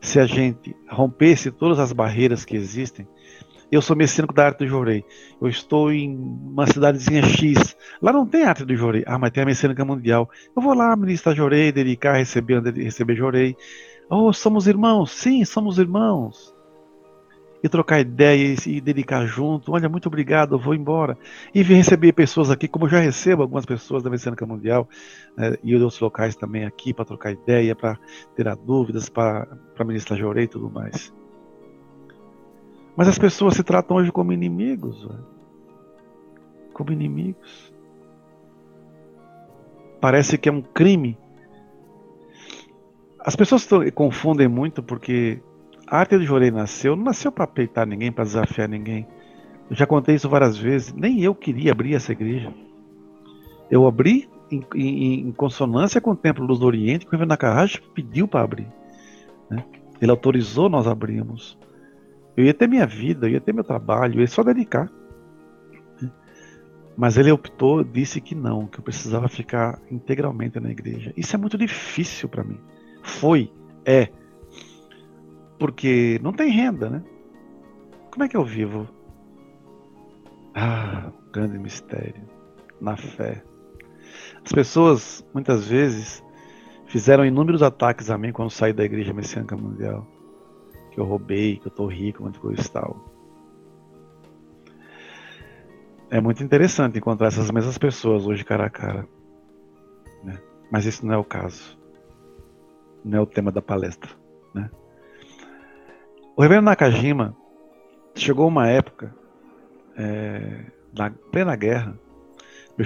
se 0.00 0.20
a 0.20 0.24
gente 0.24 0.76
rompesse 0.88 1.50
todas 1.50 1.80
as 1.80 1.92
barreiras 1.92 2.44
que 2.44 2.54
existem? 2.54 3.04
Eu 3.72 3.82
sou 3.82 3.96
mecânico 3.96 4.32
da 4.32 4.46
arte 4.46 4.58
do 4.58 4.68
Jorei. 4.68 5.04
Eu 5.40 5.48
estou 5.48 5.90
em 5.90 6.14
uma 6.16 6.68
cidadezinha 6.68 7.24
X. 7.24 7.76
Lá 8.00 8.12
não 8.12 8.26
tem 8.26 8.44
arte 8.44 8.64
do 8.64 8.76
Jorei. 8.76 9.02
Ah, 9.06 9.18
mas 9.18 9.32
tem 9.32 9.42
a 9.42 9.46
mecânica 9.46 9.84
mundial. 9.84 10.30
Eu 10.54 10.62
vou 10.62 10.72
lá 10.72 10.94
ministrar 10.94 11.34
Jorei, 11.34 11.72
dedicar, 11.72 12.12
receber, 12.12 12.62
receber 12.62 13.16
Jorei. 13.16 13.56
Oh, 14.14 14.30
somos 14.30 14.66
irmãos. 14.66 15.10
Sim, 15.10 15.42
somos 15.42 15.78
irmãos. 15.78 16.54
E 17.62 17.68
trocar 17.68 17.98
ideias 17.98 18.66
e 18.66 18.78
dedicar 18.78 19.24
junto. 19.24 19.72
Olha, 19.72 19.88
muito 19.88 20.06
obrigado, 20.06 20.54
eu 20.54 20.58
vou 20.58 20.74
embora. 20.74 21.16
E 21.54 21.62
vir 21.62 21.76
receber 21.76 22.12
pessoas 22.12 22.50
aqui, 22.50 22.68
como 22.68 22.84
eu 22.84 22.90
já 22.90 22.98
recebo 22.98 23.40
algumas 23.40 23.64
pessoas 23.64 24.02
da 24.02 24.10
Mecânica 24.10 24.44
Mundial 24.44 24.86
né, 25.34 25.56
e 25.64 25.74
outros 25.74 25.98
locais 25.98 26.36
também 26.36 26.66
aqui 26.66 26.92
para 26.92 27.06
trocar 27.06 27.32
ideia, 27.32 27.74
para 27.74 27.98
tirar 28.36 28.54
dúvidas, 28.54 29.08
para 29.08 29.48
ministrar 29.82 30.18
jorei 30.18 30.44
e 30.44 30.48
tudo 30.48 30.68
mais. 30.68 31.10
Mas 32.94 33.08
as 33.08 33.18
pessoas 33.18 33.54
se 33.54 33.62
tratam 33.62 33.96
hoje 33.96 34.12
como 34.12 34.30
inimigos. 34.30 35.06
Véio. 35.06 35.26
Como 36.74 36.92
inimigos. 36.92 37.72
Parece 40.02 40.36
que 40.36 40.50
é 40.50 40.52
um 40.52 40.60
crime 40.60 41.16
as 43.24 43.36
pessoas 43.36 43.66
confundem 43.94 44.48
muito 44.48 44.82
porque 44.82 45.40
a 45.86 45.98
arte 45.98 46.16
do 46.16 46.24
Jorei 46.24 46.50
nasceu, 46.50 46.96
não 46.96 47.04
nasceu 47.04 47.30
para 47.30 47.46
peitar 47.46 47.86
ninguém, 47.86 48.10
para 48.10 48.24
desafiar 48.24 48.68
ninguém. 48.68 49.06
Eu 49.70 49.76
já 49.76 49.86
contei 49.86 50.14
isso 50.14 50.28
várias 50.28 50.56
vezes. 50.56 50.92
Nem 50.92 51.22
eu 51.22 51.34
queria 51.34 51.72
abrir 51.72 51.94
essa 51.94 52.12
igreja. 52.12 52.52
Eu 53.70 53.86
abri 53.86 54.28
em, 54.50 54.64
em, 54.74 55.28
em 55.28 55.32
consonância 55.32 56.00
com 56.00 56.10
o 56.10 56.16
Templo 56.16 56.44
Luz 56.44 56.58
do 56.58 56.66
Oriente, 56.66 57.06
que 57.06 57.10
o 57.10 57.12
Reverendo 57.12 57.30
Nakarashi 57.30 57.80
pediu 57.94 58.26
para 58.26 58.42
abrir. 58.42 58.66
Né? 59.48 59.64
Ele 60.00 60.10
autorizou 60.10 60.68
nós 60.68 60.86
abrimos. 60.86 61.56
Eu 62.36 62.44
ia 62.44 62.54
ter 62.54 62.66
minha 62.66 62.86
vida, 62.86 63.26
eu 63.26 63.32
ia 63.32 63.40
ter 63.40 63.52
meu 63.52 63.64
trabalho, 63.64 64.16
eu 64.16 64.20
ia 64.20 64.26
só 64.26 64.42
dedicar. 64.42 64.90
Né? 66.00 66.10
Mas 66.96 67.16
ele 67.16 67.30
optou, 67.30 67.84
disse 67.84 68.20
que 68.20 68.34
não, 68.34 68.66
que 68.66 68.78
eu 68.78 68.82
precisava 68.82 69.28
ficar 69.28 69.78
integralmente 69.90 70.58
na 70.58 70.70
igreja. 70.70 71.12
Isso 71.16 71.36
é 71.36 71.38
muito 71.38 71.56
difícil 71.56 72.28
para 72.28 72.42
mim. 72.42 72.58
Foi, 73.02 73.52
é. 73.84 74.08
Porque 75.58 76.18
não 76.22 76.32
tem 76.32 76.50
renda, 76.50 76.88
né? 76.88 77.02
Como 78.10 78.24
é 78.24 78.28
que 78.28 78.36
eu 78.36 78.44
vivo? 78.44 78.88
Ah, 80.54 81.10
grande 81.32 81.58
mistério. 81.58 82.22
Na 82.80 82.96
fé. 82.96 83.42
As 84.44 84.52
pessoas, 84.52 85.26
muitas 85.32 85.66
vezes, 85.66 86.22
fizeram 86.86 87.24
inúmeros 87.24 87.62
ataques 87.62 88.10
a 88.10 88.18
mim 88.18 88.32
quando 88.32 88.50
saí 88.50 88.72
da 88.72 88.84
Igreja 88.84 89.12
Messiânica 89.12 89.56
Mundial. 89.56 90.06
Que 90.90 91.00
eu 91.00 91.04
roubei, 91.04 91.56
que 91.56 91.68
eu 91.68 91.72
tô 91.72 91.86
rico, 91.86 92.22
muito 92.22 92.40
coisa 92.40 92.60
e 92.60 92.68
tal. 92.68 93.12
É 96.10 96.20
muito 96.20 96.42
interessante 96.42 96.98
encontrar 96.98 97.28
essas 97.28 97.50
mesmas 97.50 97.78
pessoas 97.78 98.26
hoje 98.26 98.44
cara 98.44 98.66
a 98.66 98.70
cara. 98.70 99.08
Né? 100.22 100.38
Mas 100.70 100.84
isso 100.84 101.06
não 101.06 101.14
é 101.14 101.16
o 101.16 101.24
caso 101.24 101.81
não 103.04 103.18
é 103.18 103.20
o 103.20 103.26
tema 103.26 103.50
da 103.50 103.62
palestra. 103.62 104.10
Né? 104.54 104.70
O 106.36 106.42
Reverendo 106.42 106.66
Nakajima, 106.66 107.36
chegou 108.14 108.48
uma 108.48 108.68
época, 108.68 109.14
é, 109.96 110.66
na 110.92 111.10
plena 111.10 111.56
guerra, 111.56 111.98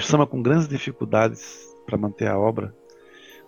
Sama 0.00 0.26
com 0.26 0.42
grandes 0.42 0.68
dificuldades 0.68 1.74
para 1.86 1.96
manter 1.96 2.28
a 2.28 2.38
obra, 2.38 2.74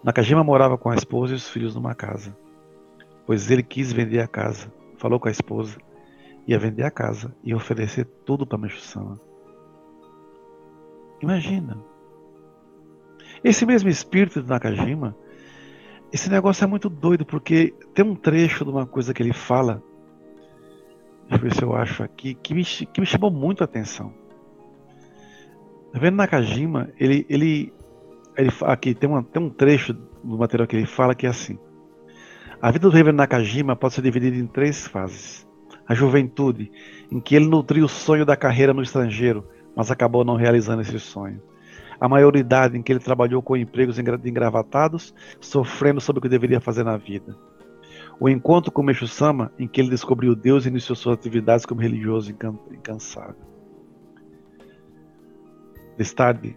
Nakajima 0.02 0.44
morava 0.44 0.78
com 0.78 0.88
a 0.88 0.94
esposa 0.94 1.34
e 1.34 1.36
os 1.36 1.48
filhos 1.48 1.74
numa 1.74 1.94
casa, 1.94 2.36
pois 3.26 3.50
ele 3.50 3.62
quis 3.62 3.92
vender 3.92 4.20
a 4.20 4.28
casa. 4.28 4.72
Falou 4.96 5.20
com 5.20 5.28
a 5.28 5.30
esposa, 5.30 5.78
ia 6.46 6.58
vender 6.58 6.84
a 6.84 6.90
casa 6.90 7.34
e 7.42 7.54
oferecer 7.54 8.06
tudo 8.24 8.46
para 8.46 8.56
Meshussama. 8.56 9.20
Imagina. 11.20 11.76
Esse 13.42 13.66
mesmo 13.66 13.88
espírito 13.88 14.40
de 14.40 14.48
Nakajima, 14.48 15.16
esse 16.12 16.30
negócio 16.30 16.64
é 16.64 16.66
muito 16.66 16.88
doido, 16.88 17.24
porque 17.24 17.74
tem 17.94 18.04
um 18.04 18.14
trecho 18.14 18.64
de 18.64 18.70
uma 18.70 18.86
coisa 18.86 19.12
que 19.12 19.22
ele 19.22 19.32
fala, 19.32 19.82
deixa 21.28 21.36
eu 21.36 21.38
ver 21.38 21.54
se 21.54 21.62
eu 21.62 21.76
acho 21.76 22.02
aqui, 22.02 22.34
que 22.34 22.54
me, 22.54 22.64
que 22.64 23.00
me 23.00 23.06
chamou 23.06 23.30
muito 23.30 23.62
a 23.62 23.64
atenção. 23.64 24.12
Tá 25.92 25.98
vendo 25.98 26.16
Nakajima, 26.16 26.90
ele, 26.98 27.26
ele, 27.28 27.72
ele 28.36 28.50
aqui 28.62 28.94
tem, 28.94 29.08
uma, 29.08 29.22
tem 29.22 29.42
um 29.42 29.50
trecho 29.50 29.92
do 29.92 30.38
material 30.38 30.66
que 30.66 30.76
ele 30.76 30.86
fala 30.86 31.14
que 31.14 31.26
é 31.26 31.30
assim. 31.30 31.58
A 32.60 32.70
vida 32.70 32.88
do 32.88 32.92
Reverendo 32.92 33.18
Nakajima 33.18 33.76
pode 33.76 33.94
ser 33.94 34.02
dividida 34.02 34.36
em 34.36 34.46
três 34.46 34.86
fases. 34.86 35.46
A 35.86 35.94
juventude, 35.94 36.70
em 37.10 37.20
que 37.20 37.34
ele 37.34 37.46
nutriu 37.46 37.84
o 37.84 37.88
sonho 37.88 38.26
da 38.26 38.36
carreira 38.36 38.74
no 38.74 38.82
estrangeiro, 38.82 39.46
mas 39.76 39.90
acabou 39.90 40.24
não 40.24 40.36
realizando 40.36 40.82
esse 40.82 40.98
sonho. 40.98 41.40
A 42.00 42.08
maioridade, 42.08 42.76
em 42.76 42.82
que 42.82 42.92
ele 42.92 43.00
trabalhou 43.00 43.42
com 43.42 43.56
empregos 43.56 43.98
engravatados, 43.98 45.14
sofrendo 45.40 46.00
sobre 46.00 46.18
o 46.20 46.22
que 46.22 46.28
deveria 46.28 46.60
fazer 46.60 46.84
na 46.84 46.96
vida. 46.96 47.36
O 48.20 48.28
encontro 48.28 48.72
com 48.72 48.82
Meixo 48.82 49.06
Sama, 49.06 49.52
em 49.58 49.66
que 49.66 49.80
ele 49.80 49.90
descobriu 49.90 50.34
Deus 50.34 50.64
e 50.64 50.68
iniciou 50.68 50.96
suas 50.96 51.18
atividades 51.18 51.64
como 51.64 51.80
religioso 51.80 52.34
incansável. 52.72 53.36
Mais 55.96 56.12
tarde, 56.12 56.56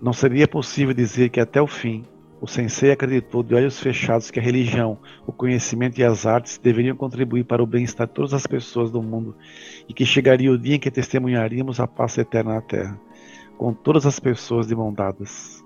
não 0.00 0.12
seria 0.12 0.46
possível 0.46 0.92
dizer 0.92 1.30
que 1.30 1.40
até 1.40 1.60
o 1.60 1.66
fim 1.66 2.04
o 2.40 2.46
sensei 2.46 2.90
acreditou 2.90 3.42
de 3.42 3.54
olhos 3.54 3.80
fechados 3.80 4.30
que 4.30 4.38
a 4.38 4.42
religião, 4.42 4.98
o 5.26 5.32
conhecimento 5.32 5.98
e 5.98 6.04
as 6.04 6.26
artes 6.26 6.58
deveriam 6.58 6.94
contribuir 6.94 7.44
para 7.44 7.62
o 7.62 7.66
bem-estar 7.66 8.06
de 8.06 8.12
todas 8.12 8.34
as 8.34 8.46
pessoas 8.46 8.90
do 8.90 9.02
mundo 9.02 9.34
e 9.88 9.94
que 9.94 10.04
chegaria 10.04 10.52
o 10.52 10.58
dia 10.58 10.76
em 10.76 10.78
que 10.78 10.90
testemunharíamos 10.90 11.80
a 11.80 11.86
paz 11.86 12.18
eterna 12.18 12.54
na 12.54 12.60
Terra, 12.60 13.00
com 13.56 13.72
todas 13.72 14.06
as 14.06 14.18
pessoas 14.18 14.66
de 14.66 14.74
mão 14.74 14.92
dadas. 14.92 15.64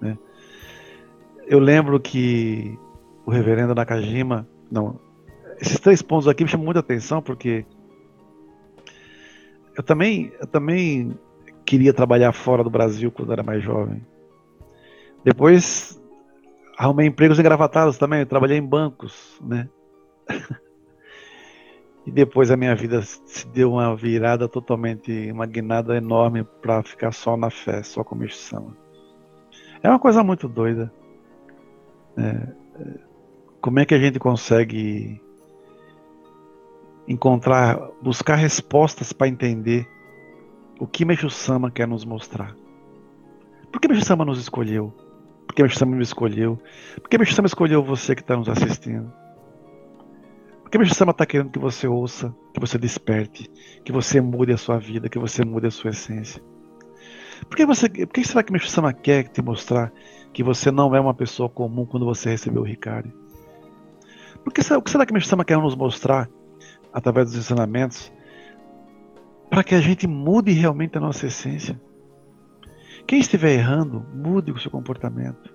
Né? 0.00 0.18
Eu 1.46 1.58
lembro 1.58 1.98
que 1.98 2.78
o 3.26 3.30
reverendo 3.30 3.74
Nakajima, 3.74 4.48
não, 4.70 4.98
esses 5.60 5.78
três 5.78 6.02
pontos 6.02 6.28
aqui 6.28 6.44
me 6.44 6.50
chamam 6.50 6.64
muita 6.64 6.80
atenção 6.80 7.20
porque 7.20 7.64
eu 9.76 9.82
também, 9.82 10.32
eu 10.40 10.46
também 10.46 11.18
queria 11.64 11.92
trabalhar 11.92 12.32
fora 12.32 12.64
do 12.64 12.70
Brasil 12.70 13.10
quando 13.10 13.32
era 13.32 13.42
mais 13.42 13.62
jovem. 13.62 14.04
Depois 15.24 16.00
arrumei 16.76 17.06
empregos 17.06 17.38
engravatados 17.38 17.98
também, 17.98 18.24
trabalhei 18.24 18.58
em 18.58 18.66
bancos, 18.66 19.38
né? 19.42 19.68
e 22.06 22.10
depois 22.10 22.50
a 22.50 22.56
minha 22.56 22.74
vida 22.74 23.02
se 23.02 23.46
deu 23.48 23.72
uma 23.72 23.94
virada 23.94 24.48
totalmente, 24.48 25.30
uma 25.30 25.46
guinada 25.46 25.96
enorme 25.96 26.44
para 26.44 26.82
ficar 26.82 27.12
só 27.12 27.36
na 27.36 27.50
fé, 27.50 27.82
só 27.82 28.02
com 28.02 28.14
missão. 28.14 28.74
É 29.82 29.88
uma 29.88 29.98
coisa 29.98 30.22
muito 30.22 30.48
doida. 30.48 30.92
É, 32.16 32.48
como 33.60 33.78
é 33.78 33.84
que 33.84 33.94
a 33.94 33.98
gente 33.98 34.18
consegue 34.18 35.20
encontrar, 37.06 37.78
buscar 38.00 38.36
respostas 38.36 39.12
para 39.12 39.28
entender 39.28 39.86
o 40.78 40.86
que 40.86 41.04
Meixo 41.04 41.28
Sama 41.28 41.70
quer 41.70 41.86
nos 41.86 42.04
mostrar? 42.04 42.56
Por 43.70 43.80
que 43.80 43.88
Meixo 43.88 44.04
Sama 44.04 44.24
nos 44.24 44.40
escolheu? 44.40 44.92
Porque 45.46 45.62
Meixo 45.62 45.78
Sama 45.78 45.94
me 45.94 46.02
escolheu. 46.02 46.58
Porque 47.00 47.18
Meixo 47.18 47.34
Sama 47.34 47.46
escolheu 47.46 47.82
você 47.82 48.14
que 48.14 48.22
está 48.22 48.36
nos 48.36 48.48
assistindo. 48.48 49.12
Porque 50.70 50.78
Meixo 50.78 50.94
Sama 50.94 51.10
está 51.10 51.26
querendo 51.26 51.50
que 51.50 51.58
você 51.58 51.88
ouça, 51.88 52.32
que 52.54 52.60
você 52.60 52.78
desperte, 52.78 53.50
que 53.84 53.90
você 53.90 54.20
mude 54.20 54.52
a 54.52 54.56
sua 54.56 54.78
vida, 54.78 55.08
que 55.08 55.18
você 55.18 55.44
mude 55.44 55.66
a 55.66 55.70
sua 55.70 55.90
essência. 55.90 56.40
Por 57.48 57.56
que, 57.56 57.66
você, 57.66 57.88
por 57.88 58.12
que 58.12 58.22
será 58.22 58.40
que 58.44 58.52
Meixo 58.52 58.68
Sama 58.68 58.92
quer 58.92 59.26
te 59.26 59.42
mostrar 59.42 59.92
que 60.32 60.44
você 60.44 60.70
não 60.70 60.94
é 60.94 61.00
uma 61.00 61.12
pessoa 61.12 61.48
comum 61.48 61.84
quando 61.84 62.06
você 62.06 62.30
recebeu 62.30 62.62
o 62.62 62.64
Ricardo? 62.64 63.12
Por 64.44 64.52
que, 64.52 64.60
o 64.72 64.80
que 64.80 64.90
será 64.92 65.04
que 65.04 65.12
Meixo 65.12 65.26
Sama 65.26 65.44
quer 65.44 65.58
nos 65.58 65.74
mostrar 65.74 66.30
através 66.92 67.32
dos 67.32 67.40
ensinamentos 67.40 68.12
para 69.50 69.64
que 69.64 69.74
a 69.74 69.80
gente 69.80 70.06
mude 70.06 70.52
realmente 70.52 70.96
a 70.96 71.00
nossa 71.00 71.26
essência? 71.26 71.80
Quem 73.08 73.18
estiver 73.18 73.54
errando, 73.54 74.06
mude 74.14 74.52
o 74.52 74.58
seu 74.60 74.70
comportamento. 74.70 75.52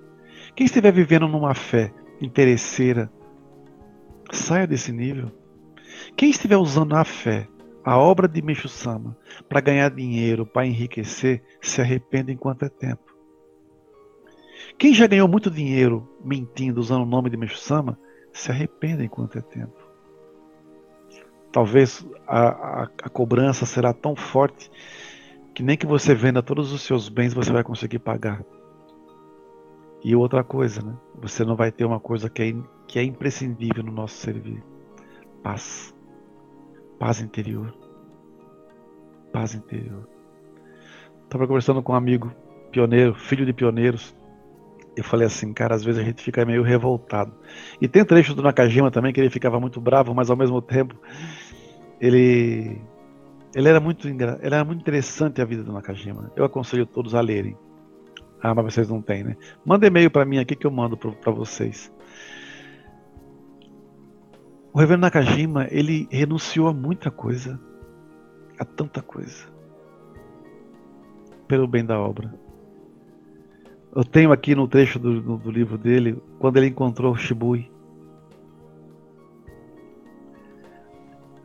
Quem 0.57 0.65
estiver 0.65 0.91
vivendo 0.91 1.25
numa 1.25 1.55
fé 1.55 1.93
interesseira, 2.21 3.09
saia 4.35 4.67
desse 4.67 4.91
nível. 4.91 5.31
Quem 6.15 6.29
estiver 6.29 6.57
usando 6.57 6.95
a 6.95 7.03
fé, 7.03 7.47
a 7.83 7.97
obra 7.97 8.27
de 8.27 8.41
Meixo 8.41 8.67
Sama, 8.67 9.17
para 9.47 9.61
ganhar 9.61 9.89
dinheiro, 9.89 10.45
para 10.45 10.65
enriquecer, 10.65 11.43
se 11.61 11.81
arrependa 11.81 12.31
enquanto 12.31 12.63
é 12.63 12.69
tempo. 12.69 13.15
Quem 14.77 14.93
já 14.93 15.07
ganhou 15.07 15.27
muito 15.27 15.49
dinheiro 15.49 16.07
mentindo, 16.23 16.79
usando 16.79 17.03
o 17.03 17.07
nome 17.07 17.29
de 17.29 17.37
Meixo 17.37 17.57
Sama, 17.57 17.97
se 18.33 18.51
arrependa 18.51 19.03
enquanto 19.03 19.37
é 19.37 19.41
tempo. 19.41 19.75
Talvez 21.51 22.05
a, 22.27 22.47
a, 22.47 22.83
a 23.03 23.09
cobrança 23.09 23.65
será 23.65 23.93
tão 23.93 24.15
forte 24.15 24.69
que 25.53 25.63
nem 25.63 25.77
que 25.77 25.85
você 25.85 26.13
venda 26.13 26.43
todos 26.43 26.73
os 26.73 26.81
seus 26.81 27.07
bens 27.07 27.33
você 27.33 27.51
vai 27.51 27.63
conseguir 27.63 27.99
pagar. 27.99 28.43
E 30.05 30.15
outra 30.15 30.43
coisa, 30.43 30.83
né? 30.83 30.95
Você 31.19 31.43
não 31.43 31.55
vai 31.55 31.71
ter 31.71 31.83
uma 31.83 31.99
coisa 31.99 32.29
que 32.29 32.43
é, 32.43 32.53
que 32.87 32.99
é 32.99 33.03
imprescindível 33.03 33.83
no 33.83 33.91
nosso 33.91 34.13
servir: 34.17 34.63
paz. 35.41 35.95
Paz 36.99 37.19
interior. 37.19 37.75
Paz 39.33 39.55
interior. 39.55 40.07
Estava 41.23 41.47
conversando 41.47 41.81
com 41.81 41.93
um 41.93 41.95
amigo 41.95 42.31
pioneiro, 42.71 43.15
filho 43.15 43.47
de 43.47 43.51
pioneiros. 43.51 44.15
Eu 44.95 45.03
falei 45.03 45.25
assim, 45.25 45.51
cara, 45.51 45.73
às 45.73 45.83
vezes 45.83 45.99
a 45.99 46.03
gente 46.05 46.21
fica 46.21 46.45
meio 46.45 46.61
revoltado. 46.61 47.33
E 47.81 47.87
tem 47.87 48.05
trechos 48.05 48.35
do 48.35 48.43
Nakajima 48.43 48.91
também 48.91 49.11
que 49.11 49.19
ele 49.19 49.31
ficava 49.31 49.59
muito 49.59 49.81
bravo, 49.81 50.13
mas 50.13 50.29
ao 50.29 50.37
mesmo 50.37 50.61
tempo 50.61 50.95
ele 51.99 52.79
ele 53.55 53.67
era 53.67 53.79
muito, 53.79 54.07
ele 54.07 54.23
era 54.39 54.63
muito 54.63 54.81
interessante 54.81 55.41
a 55.41 55.45
vida 55.45 55.63
do 55.63 55.73
Nakajima. 55.73 56.31
Eu 56.35 56.45
aconselho 56.45 56.85
todos 56.85 57.15
a 57.15 57.21
lerem. 57.21 57.57
Ah, 58.41 58.53
mas 58.53 58.73
vocês 58.73 58.89
não 58.89 59.01
têm, 59.01 59.23
né? 59.23 59.37
Manda 59.65 59.87
e-mail 59.87 60.11
para 60.11 60.25
mim 60.25 60.37
aqui 60.37 60.55
que 60.55 60.67
eu 60.67 60.71
mando 60.71 60.97
para 60.97 61.31
vocês. 61.31 61.91
O 64.71 64.79
Reverendo 64.79 65.01
Nakajima, 65.01 65.67
ele 65.71 66.07
renunciou 66.11 66.67
a 66.67 66.73
muita 66.73 67.09
coisa, 67.09 67.59
a 68.59 68.65
tanta 68.65 69.01
coisa, 69.01 69.47
pelo 71.47 71.67
bem 71.67 71.83
da 71.83 71.99
obra. 71.99 72.33
Eu 73.95 74.03
tenho 74.03 74.31
aqui 74.31 74.53
no 74.53 74.67
trecho 74.67 74.99
do, 74.99 75.21
do, 75.21 75.37
do 75.37 75.51
livro 75.51 75.77
dele, 75.77 76.21
quando 76.37 76.57
ele 76.57 76.67
encontrou 76.67 77.15
Shibui. 77.15 77.71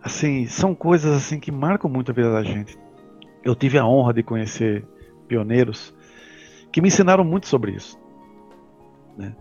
assim, 0.02 0.46
são 0.46 0.74
coisas 0.74 1.14
assim 1.14 1.38
que 1.38 1.52
marcam 1.52 1.90
muito 1.90 2.10
a 2.10 2.14
vida 2.14 2.32
da 2.32 2.42
gente. 2.42 2.78
Eu 3.44 3.54
tive 3.54 3.78
a 3.78 3.86
honra 3.86 4.12
de 4.12 4.22
conhecer 4.22 4.84
pioneiros 5.28 5.94
que 6.72 6.80
me 6.80 6.88
ensinaram 6.88 7.24
muito 7.24 7.46
sobre 7.46 7.72
isso. 7.72 7.98
Né? 9.16 9.34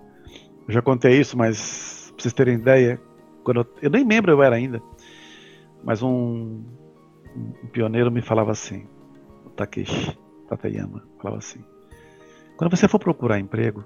Eu 0.67 0.73
já 0.73 0.81
contei 0.81 1.19
isso, 1.19 1.37
mas 1.37 2.11
pra 2.13 2.23
vocês 2.23 2.33
terem 2.33 2.55
ideia, 2.55 2.99
quando 3.43 3.61
eu, 3.61 3.67
eu 3.81 3.89
nem 3.89 4.05
lembro 4.05 4.31
eu 4.31 4.43
era 4.43 4.55
ainda, 4.55 4.81
mas 5.83 6.03
um, 6.03 6.63
um 7.35 7.67
pioneiro 7.71 8.11
me 8.11 8.21
falava 8.21 8.51
assim, 8.51 8.87
o 9.45 9.49
Takeshi 9.49 10.17
Tatayama, 10.47 11.03
falava 11.17 11.37
assim: 11.37 11.63
quando 12.57 12.75
você 12.75 12.87
for 12.87 12.99
procurar 12.99 13.39
emprego, 13.39 13.85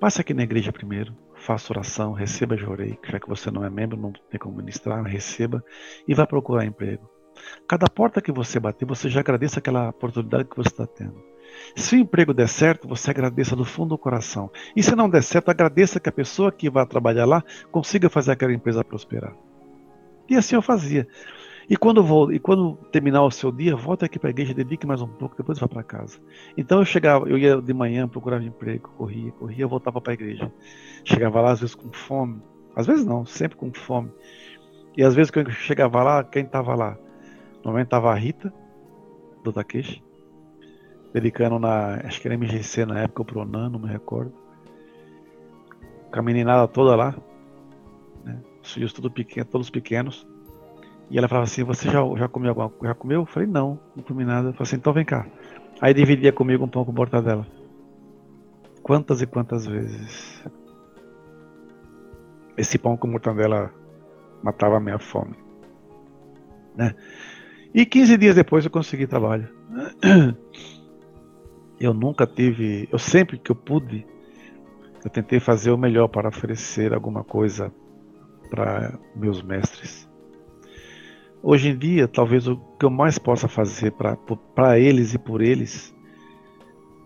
passe 0.00 0.20
aqui 0.20 0.32
na 0.32 0.42
igreja 0.42 0.72
primeiro, 0.72 1.14
faça 1.34 1.72
oração, 1.72 2.12
receba 2.12 2.56
jorei, 2.56 2.98
já 3.04 3.20
que 3.20 3.28
você 3.28 3.50
não 3.50 3.64
é 3.64 3.70
membro, 3.70 3.96
não 3.96 4.12
tem 4.30 4.40
como 4.40 4.56
ministrar, 4.56 5.02
receba 5.04 5.62
e 6.06 6.14
vá 6.14 6.26
procurar 6.26 6.64
emprego. 6.64 7.08
Cada 7.68 7.86
porta 7.86 8.22
que 8.22 8.32
você 8.32 8.58
bater, 8.58 8.86
você 8.86 9.10
já 9.10 9.20
agradeça 9.20 9.58
aquela 9.58 9.90
oportunidade 9.90 10.48
que 10.48 10.56
você 10.56 10.68
está 10.68 10.86
tendo. 10.86 11.22
Se 11.74 11.96
o 11.96 11.98
emprego 11.98 12.32
der 12.32 12.48
certo, 12.48 12.88
você 12.88 13.10
agradeça 13.10 13.54
do 13.54 13.64
fundo 13.64 13.90
do 13.90 13.98
coração. 13.98 14.50
E 14.74 14.82
se 14.82 14.94
não 14.94 15.08
der 15.08 15.22
certo, 15.22 15.50
agradeça 15.50 16.00
que 16.00 16.08
a 16.08 16.12
pessoa 16.12 16.52
que 16.52 16.70
vai 16.70 16.86
trabalhar 16.86 17.26
lá 17.26 17.42
consiga 17.70 18.08
fazer 18.08 18.32
aquela 18.32 18.52
empresa 18.52 18.84
prosperar. 18.84 19.34
E 20.28 20.34
assim 20.36 20.54
eu 20.54 20.62
fazia. 20.62 21.06
E 21.68 21.76
quando, 21.76 22.02
vou, 22.02 22.32
e 22.32 22.38
quando 22.38 22.76
terminar 22.92 23.24
o 23.24 23.30
seu 23.30 23.50
dia, 23.50 23.74
volta 23.74 24.06
aqui 24.06 24.20
para 24.20 24.28
a 24.28 24.30
igreja, 24.30 24.54
dedique 24.54 24.86
mais 24.86 25.02
um 25.02 25.08
pouco, 25.08 25.36
depois 25.36 25.58
vá 25.58 25.66
para 25.66 25.82
casa. 25.82 26.18
Então 26.56 26.78
eu 26.78 26.84
chegava, 26.84 27.28
eu 27.28 27.36
ia 27.36 27.60
de 27.60 27.74
manhã, 27.74 28.06
procurava 28.06 28.44
emprego, 28.44 28.88
corria, 28.96 29.32
corria, 29.32 29.66
voltava 29.66 30.00
para 30.00 30.12
a 30.12 30.14
igreja. 30.14 30.52
Chegava 31.04 31.40
lá 31.40 31.50
às 31.50 31.60
vezes 31.60 31.74
com 31.74 31.92
fome, 31.92 32.40
às 32.74 32.86
vezes 32.86 33.04
não, 33.04 33.26
sempre 33.26 33.56
com 33.56 33.72
fome. 33.72 34.12
E 34.96 35.02
às 35.02 35.14
vezes 35.14 35.30
quando 35.30 35.48
eu 35.48 35.52
chegava 35.52 36.02
lá, 36.04 36.22
quem 36.22 36.44
estava 36.44 36.74
lá? 36.76 36.96
Normalmente 37.56 37.86
estava 37.86 38.12
a 38.12 38.14
Rita, 38.14 38.52
do 39.42 39.52
Takeshi, 39.52 40.02
dedicando 41.16 41.58
na, 41.58 41.94
acho 42.04 42.20
que 42.20 42.28
era 42.28 42.36
MGC 42.36 42.84
na 42.84 43.00
época, 43.00 43.22
ou 43.22 43.24
Pronan, 43.24 43.70
não 43.70 43.78
me 43.78 43.88
recordo. 43.88 44.34
Com 46.12 46.20
a 46.20 46.22
meninada 46.22 46.68
toda 46.68 46.94
lá, 46.94 47.14
né? 48.22 48.38
Os 48.62 48.74
filhos 48.74 48.92
tudo 48.92 49.10
pequeno, 49.10 49.46
todos 49.46 49.70
pequenos. 49.70 50.28
E 51.10 51.16
ela 51.16 51.26
falava 51.26 51.44
assim, 51.44 51.64
você 51.64 51.88
já, 51.88 52.00
já 52.16 52.28
comeu 52.28 52.50
alguma 52.50 52.70
Já 52.82 52.94
comeu? 52.94 53.22
Eu 53.22 53.26
falei, 53.26 53.48
não, 53.48 53.80
não 53.96 54.04
comi 54.04 54.26
nada. 54.26 54.48
Eu 54.48 54.52
falei 54.52 54.64
assim, 54.64 54.76
então 54.76 54.92
vem 54.92 55.06
cá. 55.06 55.26
Aí 55.80 55.94
dividia 55.94 56.32
comigo 56.32 56.64
um 56.64 56.68
pão 56.68 56.84
com 56.84 56.92
mortadela. 56.92 57.46
Quantas 58.82 59.22
e 59.22 59.26
quantas 59.26 59.64
vezes 59.64 60.44
esse 62.58 62.76
pão 62.76 62.94
com 62.94 63.08
mortadela 63.08 63.72
matava 64.42 64.76
a 64.76 64.80
minha 64.80 64.98
fome. 64.98 65.34
Né? 66.76 66.94
E 67.74 67.86
15 67.86 68.18
dias 68.18 68.34
depois 68.36 68.66
eu 68.66 68.70
consegui 68.70 69.06
trabalho. 69.06 69.48
Eu 71.78 71.92
nunca 71.92 72.26
tive, 72.26 72.88
eu 72.90 72.98
sempre 72.98 73.38
que 73.38 73.50
eu 73.50 73.56
pude, 73.56 74.06
eu 75.04 75.10
tentei 75.10 75.38
fazer 75.38 75.70
o 75.70 75.78
melhor 75.78 76.08
para 76.08 76.28
oferecer 76.28 76.94
alguma 76.94 77.22
coisa 77.22 77.72
para 78.50 78.98
meus 79.14 79.42
mestres. 79.42 80.08
Hoje 81.42 81.68
em 81.68 81.76
dia, 81.76 82.08
talvez 82.08 82.48
o 82.48 82.56
que 82.78 82.84
eu 82.86 82.90
mais 82.90 83.18
possa 83.18 83.46
fazer 83.46 83.92
para 84.54 84.78
eles 84.78 85.14
e 85.14 85.18
por 85.18 85.42
eles 85.42 85.94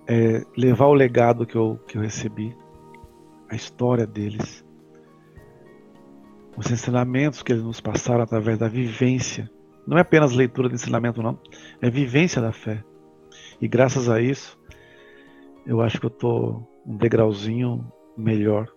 é 0.06 0.44
levar 0.56 0.86
o 0.86 0.94
legado 0.94 1.46
que 1.46 1.56
eu, 1.56 1.78
que 1.86 1.98
eu 1.98 2.02
recebi, 2.02 2.56
a 3.48 3.56
história 3.56 4.06
deles, 4.06 4.64
os 6.56 6.70
ensinamentos 6.70 7.42
que 7.42 7.52
eles 7.52 7.64
nos 7.64 7.80
passaram 7.80 8.22
através 8.22 8.58
da 8.58 8.68
vivência. 8.68 9.50
Não 9.86 9.98
é 9.98 10.02
apenas 10.02 10.32
leitura 10.32 10.68
de 10.68 10.74
ensinamento, 10.74 11.22
não. 11.22 11.38
É 11.80 11.88
vivência 11.88 12.40
da 12.40 12.52
fé. 12.52 12.84
E 13.60 13.66
graças 13.66 14.08
a 14.08 14.20
isso, 14.20 14.59
eu 15.66 15.80
acho 15.80 15.98
que 16.00 16.06
eu 16.06 16.10
estou 16.10 16.68
um 16.86 16.96
degrauzinho 16.96 17.90
melhor 18.16 18.70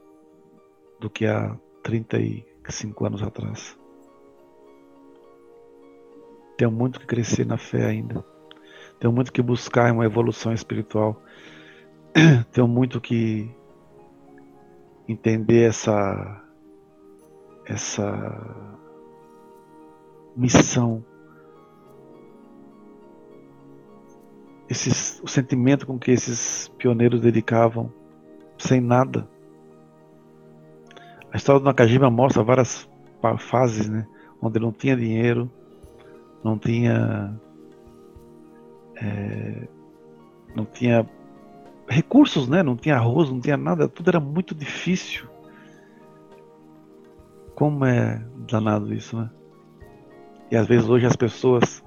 do 0.99 1.09
que 1.09 1.25
há 1.25 1.57
35 1.83 3.05
anos 3.05 3.23
atrás. 3.23 3.77
Tenho 6.57 6.71
muito 6.71 6.99
que 6.99 7.05
crescer 7.05 7.45
na 7.45 7.57
fé 7.57 7.85
ainda. 7.85 8.23
Tenho 8.99 9.11
muito 9.11 9.33
que 9.33 9.41
buscar 9.41 9.91
uma 9.91 10.05
evolução 10.05 10.53
espiritual. 10.53 11.21
Tenho 12.51 12.67
muito 12.67 13.01
que 13.01 13.49
entender 15.07 15.67
essa 15.67 16.41
essa 17.65 18.73
missão, 20.35 21.03
esses, 24.73 25.21
o 25.23 25.27
sentimento 25.27 25.85
com 25.87 25.97
que 25.97 26.11
esses 26.11 26.67
pioneiros 26.77 27.21
dedicavam 27.21 27.91
sem 28.57 28.81
nada. 28.81 29.27
A 31.31 31.37
história 31.37 31.59
do 31.59 31.65
Nakajima 31.65 32.09
mostra 32.09 32.43
várias 32.43 32.89
fases, 33.39 33.87
né, 33.87 34.05
onde 34.41 34.59
não 34.59 34.71
tinha 34.71 34.95
dinheiro, 34.95 35.49
não 36.43 36.57
tinha 36.57 37.39
é, 38.95 39.67
não 40.55 40.65
tinha 40.65 41.07
recursos, 41.87 42.47
né? 42.47 42.61
Não 42.61 42.75
tinha 42.75 42.95
arroz, 42.95 43.29
não 43.29 43.39
tinha 43.39 43.57
nada, 43.57 43.87
tudo 43.87 44.09
era 44.09 44.19
muito 44.19 44.53
difícil. 44.53 45.27
Como 47.55 47.85
é 47.85 48.23
danado 48.49 48.93
isso, 48.93 49.17
né? 49.17 49.29
E 50.51 50.55
às 50.55 50.67
vezes 50.67 50.87
hoje 50.87 51.05
as 51.05 51.15
pessoas 51.15 51.82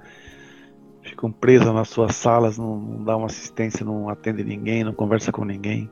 ficam 1.16 1.32
presas 1.32 1.72
nas 1.72 1.88
suas 1.88 2.14
salas, 2.14 2.58
não, 2.58 2.78
não 2.78 3.02
dão 3.02 3.24
assistência, 3.24 3.84
não 3.86 4.10
atende 4.10 4.44
ninguém, 4.44 4.84
não 4.84 4.92
conversa 4.92 5.32
com 5.32 5.46
ninguém. 5.46 5.90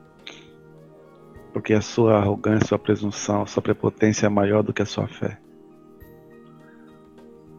Porque 1.51 1.73
a 1.73 1.81
sua 1.81 2.17
arrogância, 2.17 2.65
a 2.65 2.67
sua 2.67 2.79
presunção, 2.79 3.41
a 3.41 3.47
sua 3.47 3.63
prepotência 3.63 4.27
é 4.27 4.29
maior 4.29 4.61
do 4.61 4.71
que 4.71 4.83
a 4.83 4.85
sua 4.85 5.07
fé. 5.07 5.39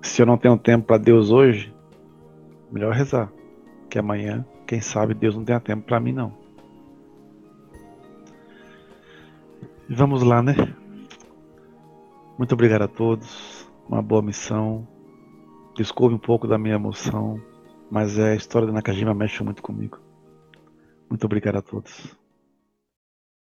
Se 0.00 0.22
eu 0.22 0.26
não 0.26 0.38
tenho 0.38 0.57
tempo 0.57 0.87
para 0.87 0.96
Deus 0.96 1.31
hoje, 1.31 1.74
melhor 2.70 2.94
rezar. 2.94 3.33
Que 3.90 3.98
amanhã, 3.98 4.46
quem 4.64 4.81
sabe, 4.81 5.12
Deus 5.12 5.35
não 5.35 5.44
tenha 5.44 5.59
tempo 5.59 5.87
para 5.87 5.98
mim 5.98 6.12
não. 6.12 6.33
Vamos 9.90 10.22
lá, 10.22 10.40
né? 10.40 10.55
Muito 12.38 12.52
obrigado 12.52 12.83
a 12.83 12.88
todos. 12.88 13.68
Uma 13.88 14.02
boa 14.02 14.22
missão. 14.22 14.87
Desculpe 15.74 16.14
um 16.14 16.18
pouco 16.18 16.46
da 16.46 16.59
minha 16.59 16.76
emoção, 16.76 17.40
mas 17.90 18.18
é 18.18 18.33
a 18.33 18.37
história 18.37 18.66
da 18.66 18.72
Nakajima 18.72 19.14
mexe 19.14 19.42
muito 19.42 19.62
comigo. 19.62 20.01
Muito 21.09 21.25
obrigado 21.25 21.57
a 21.57 21.62
todos. 21.62 22.16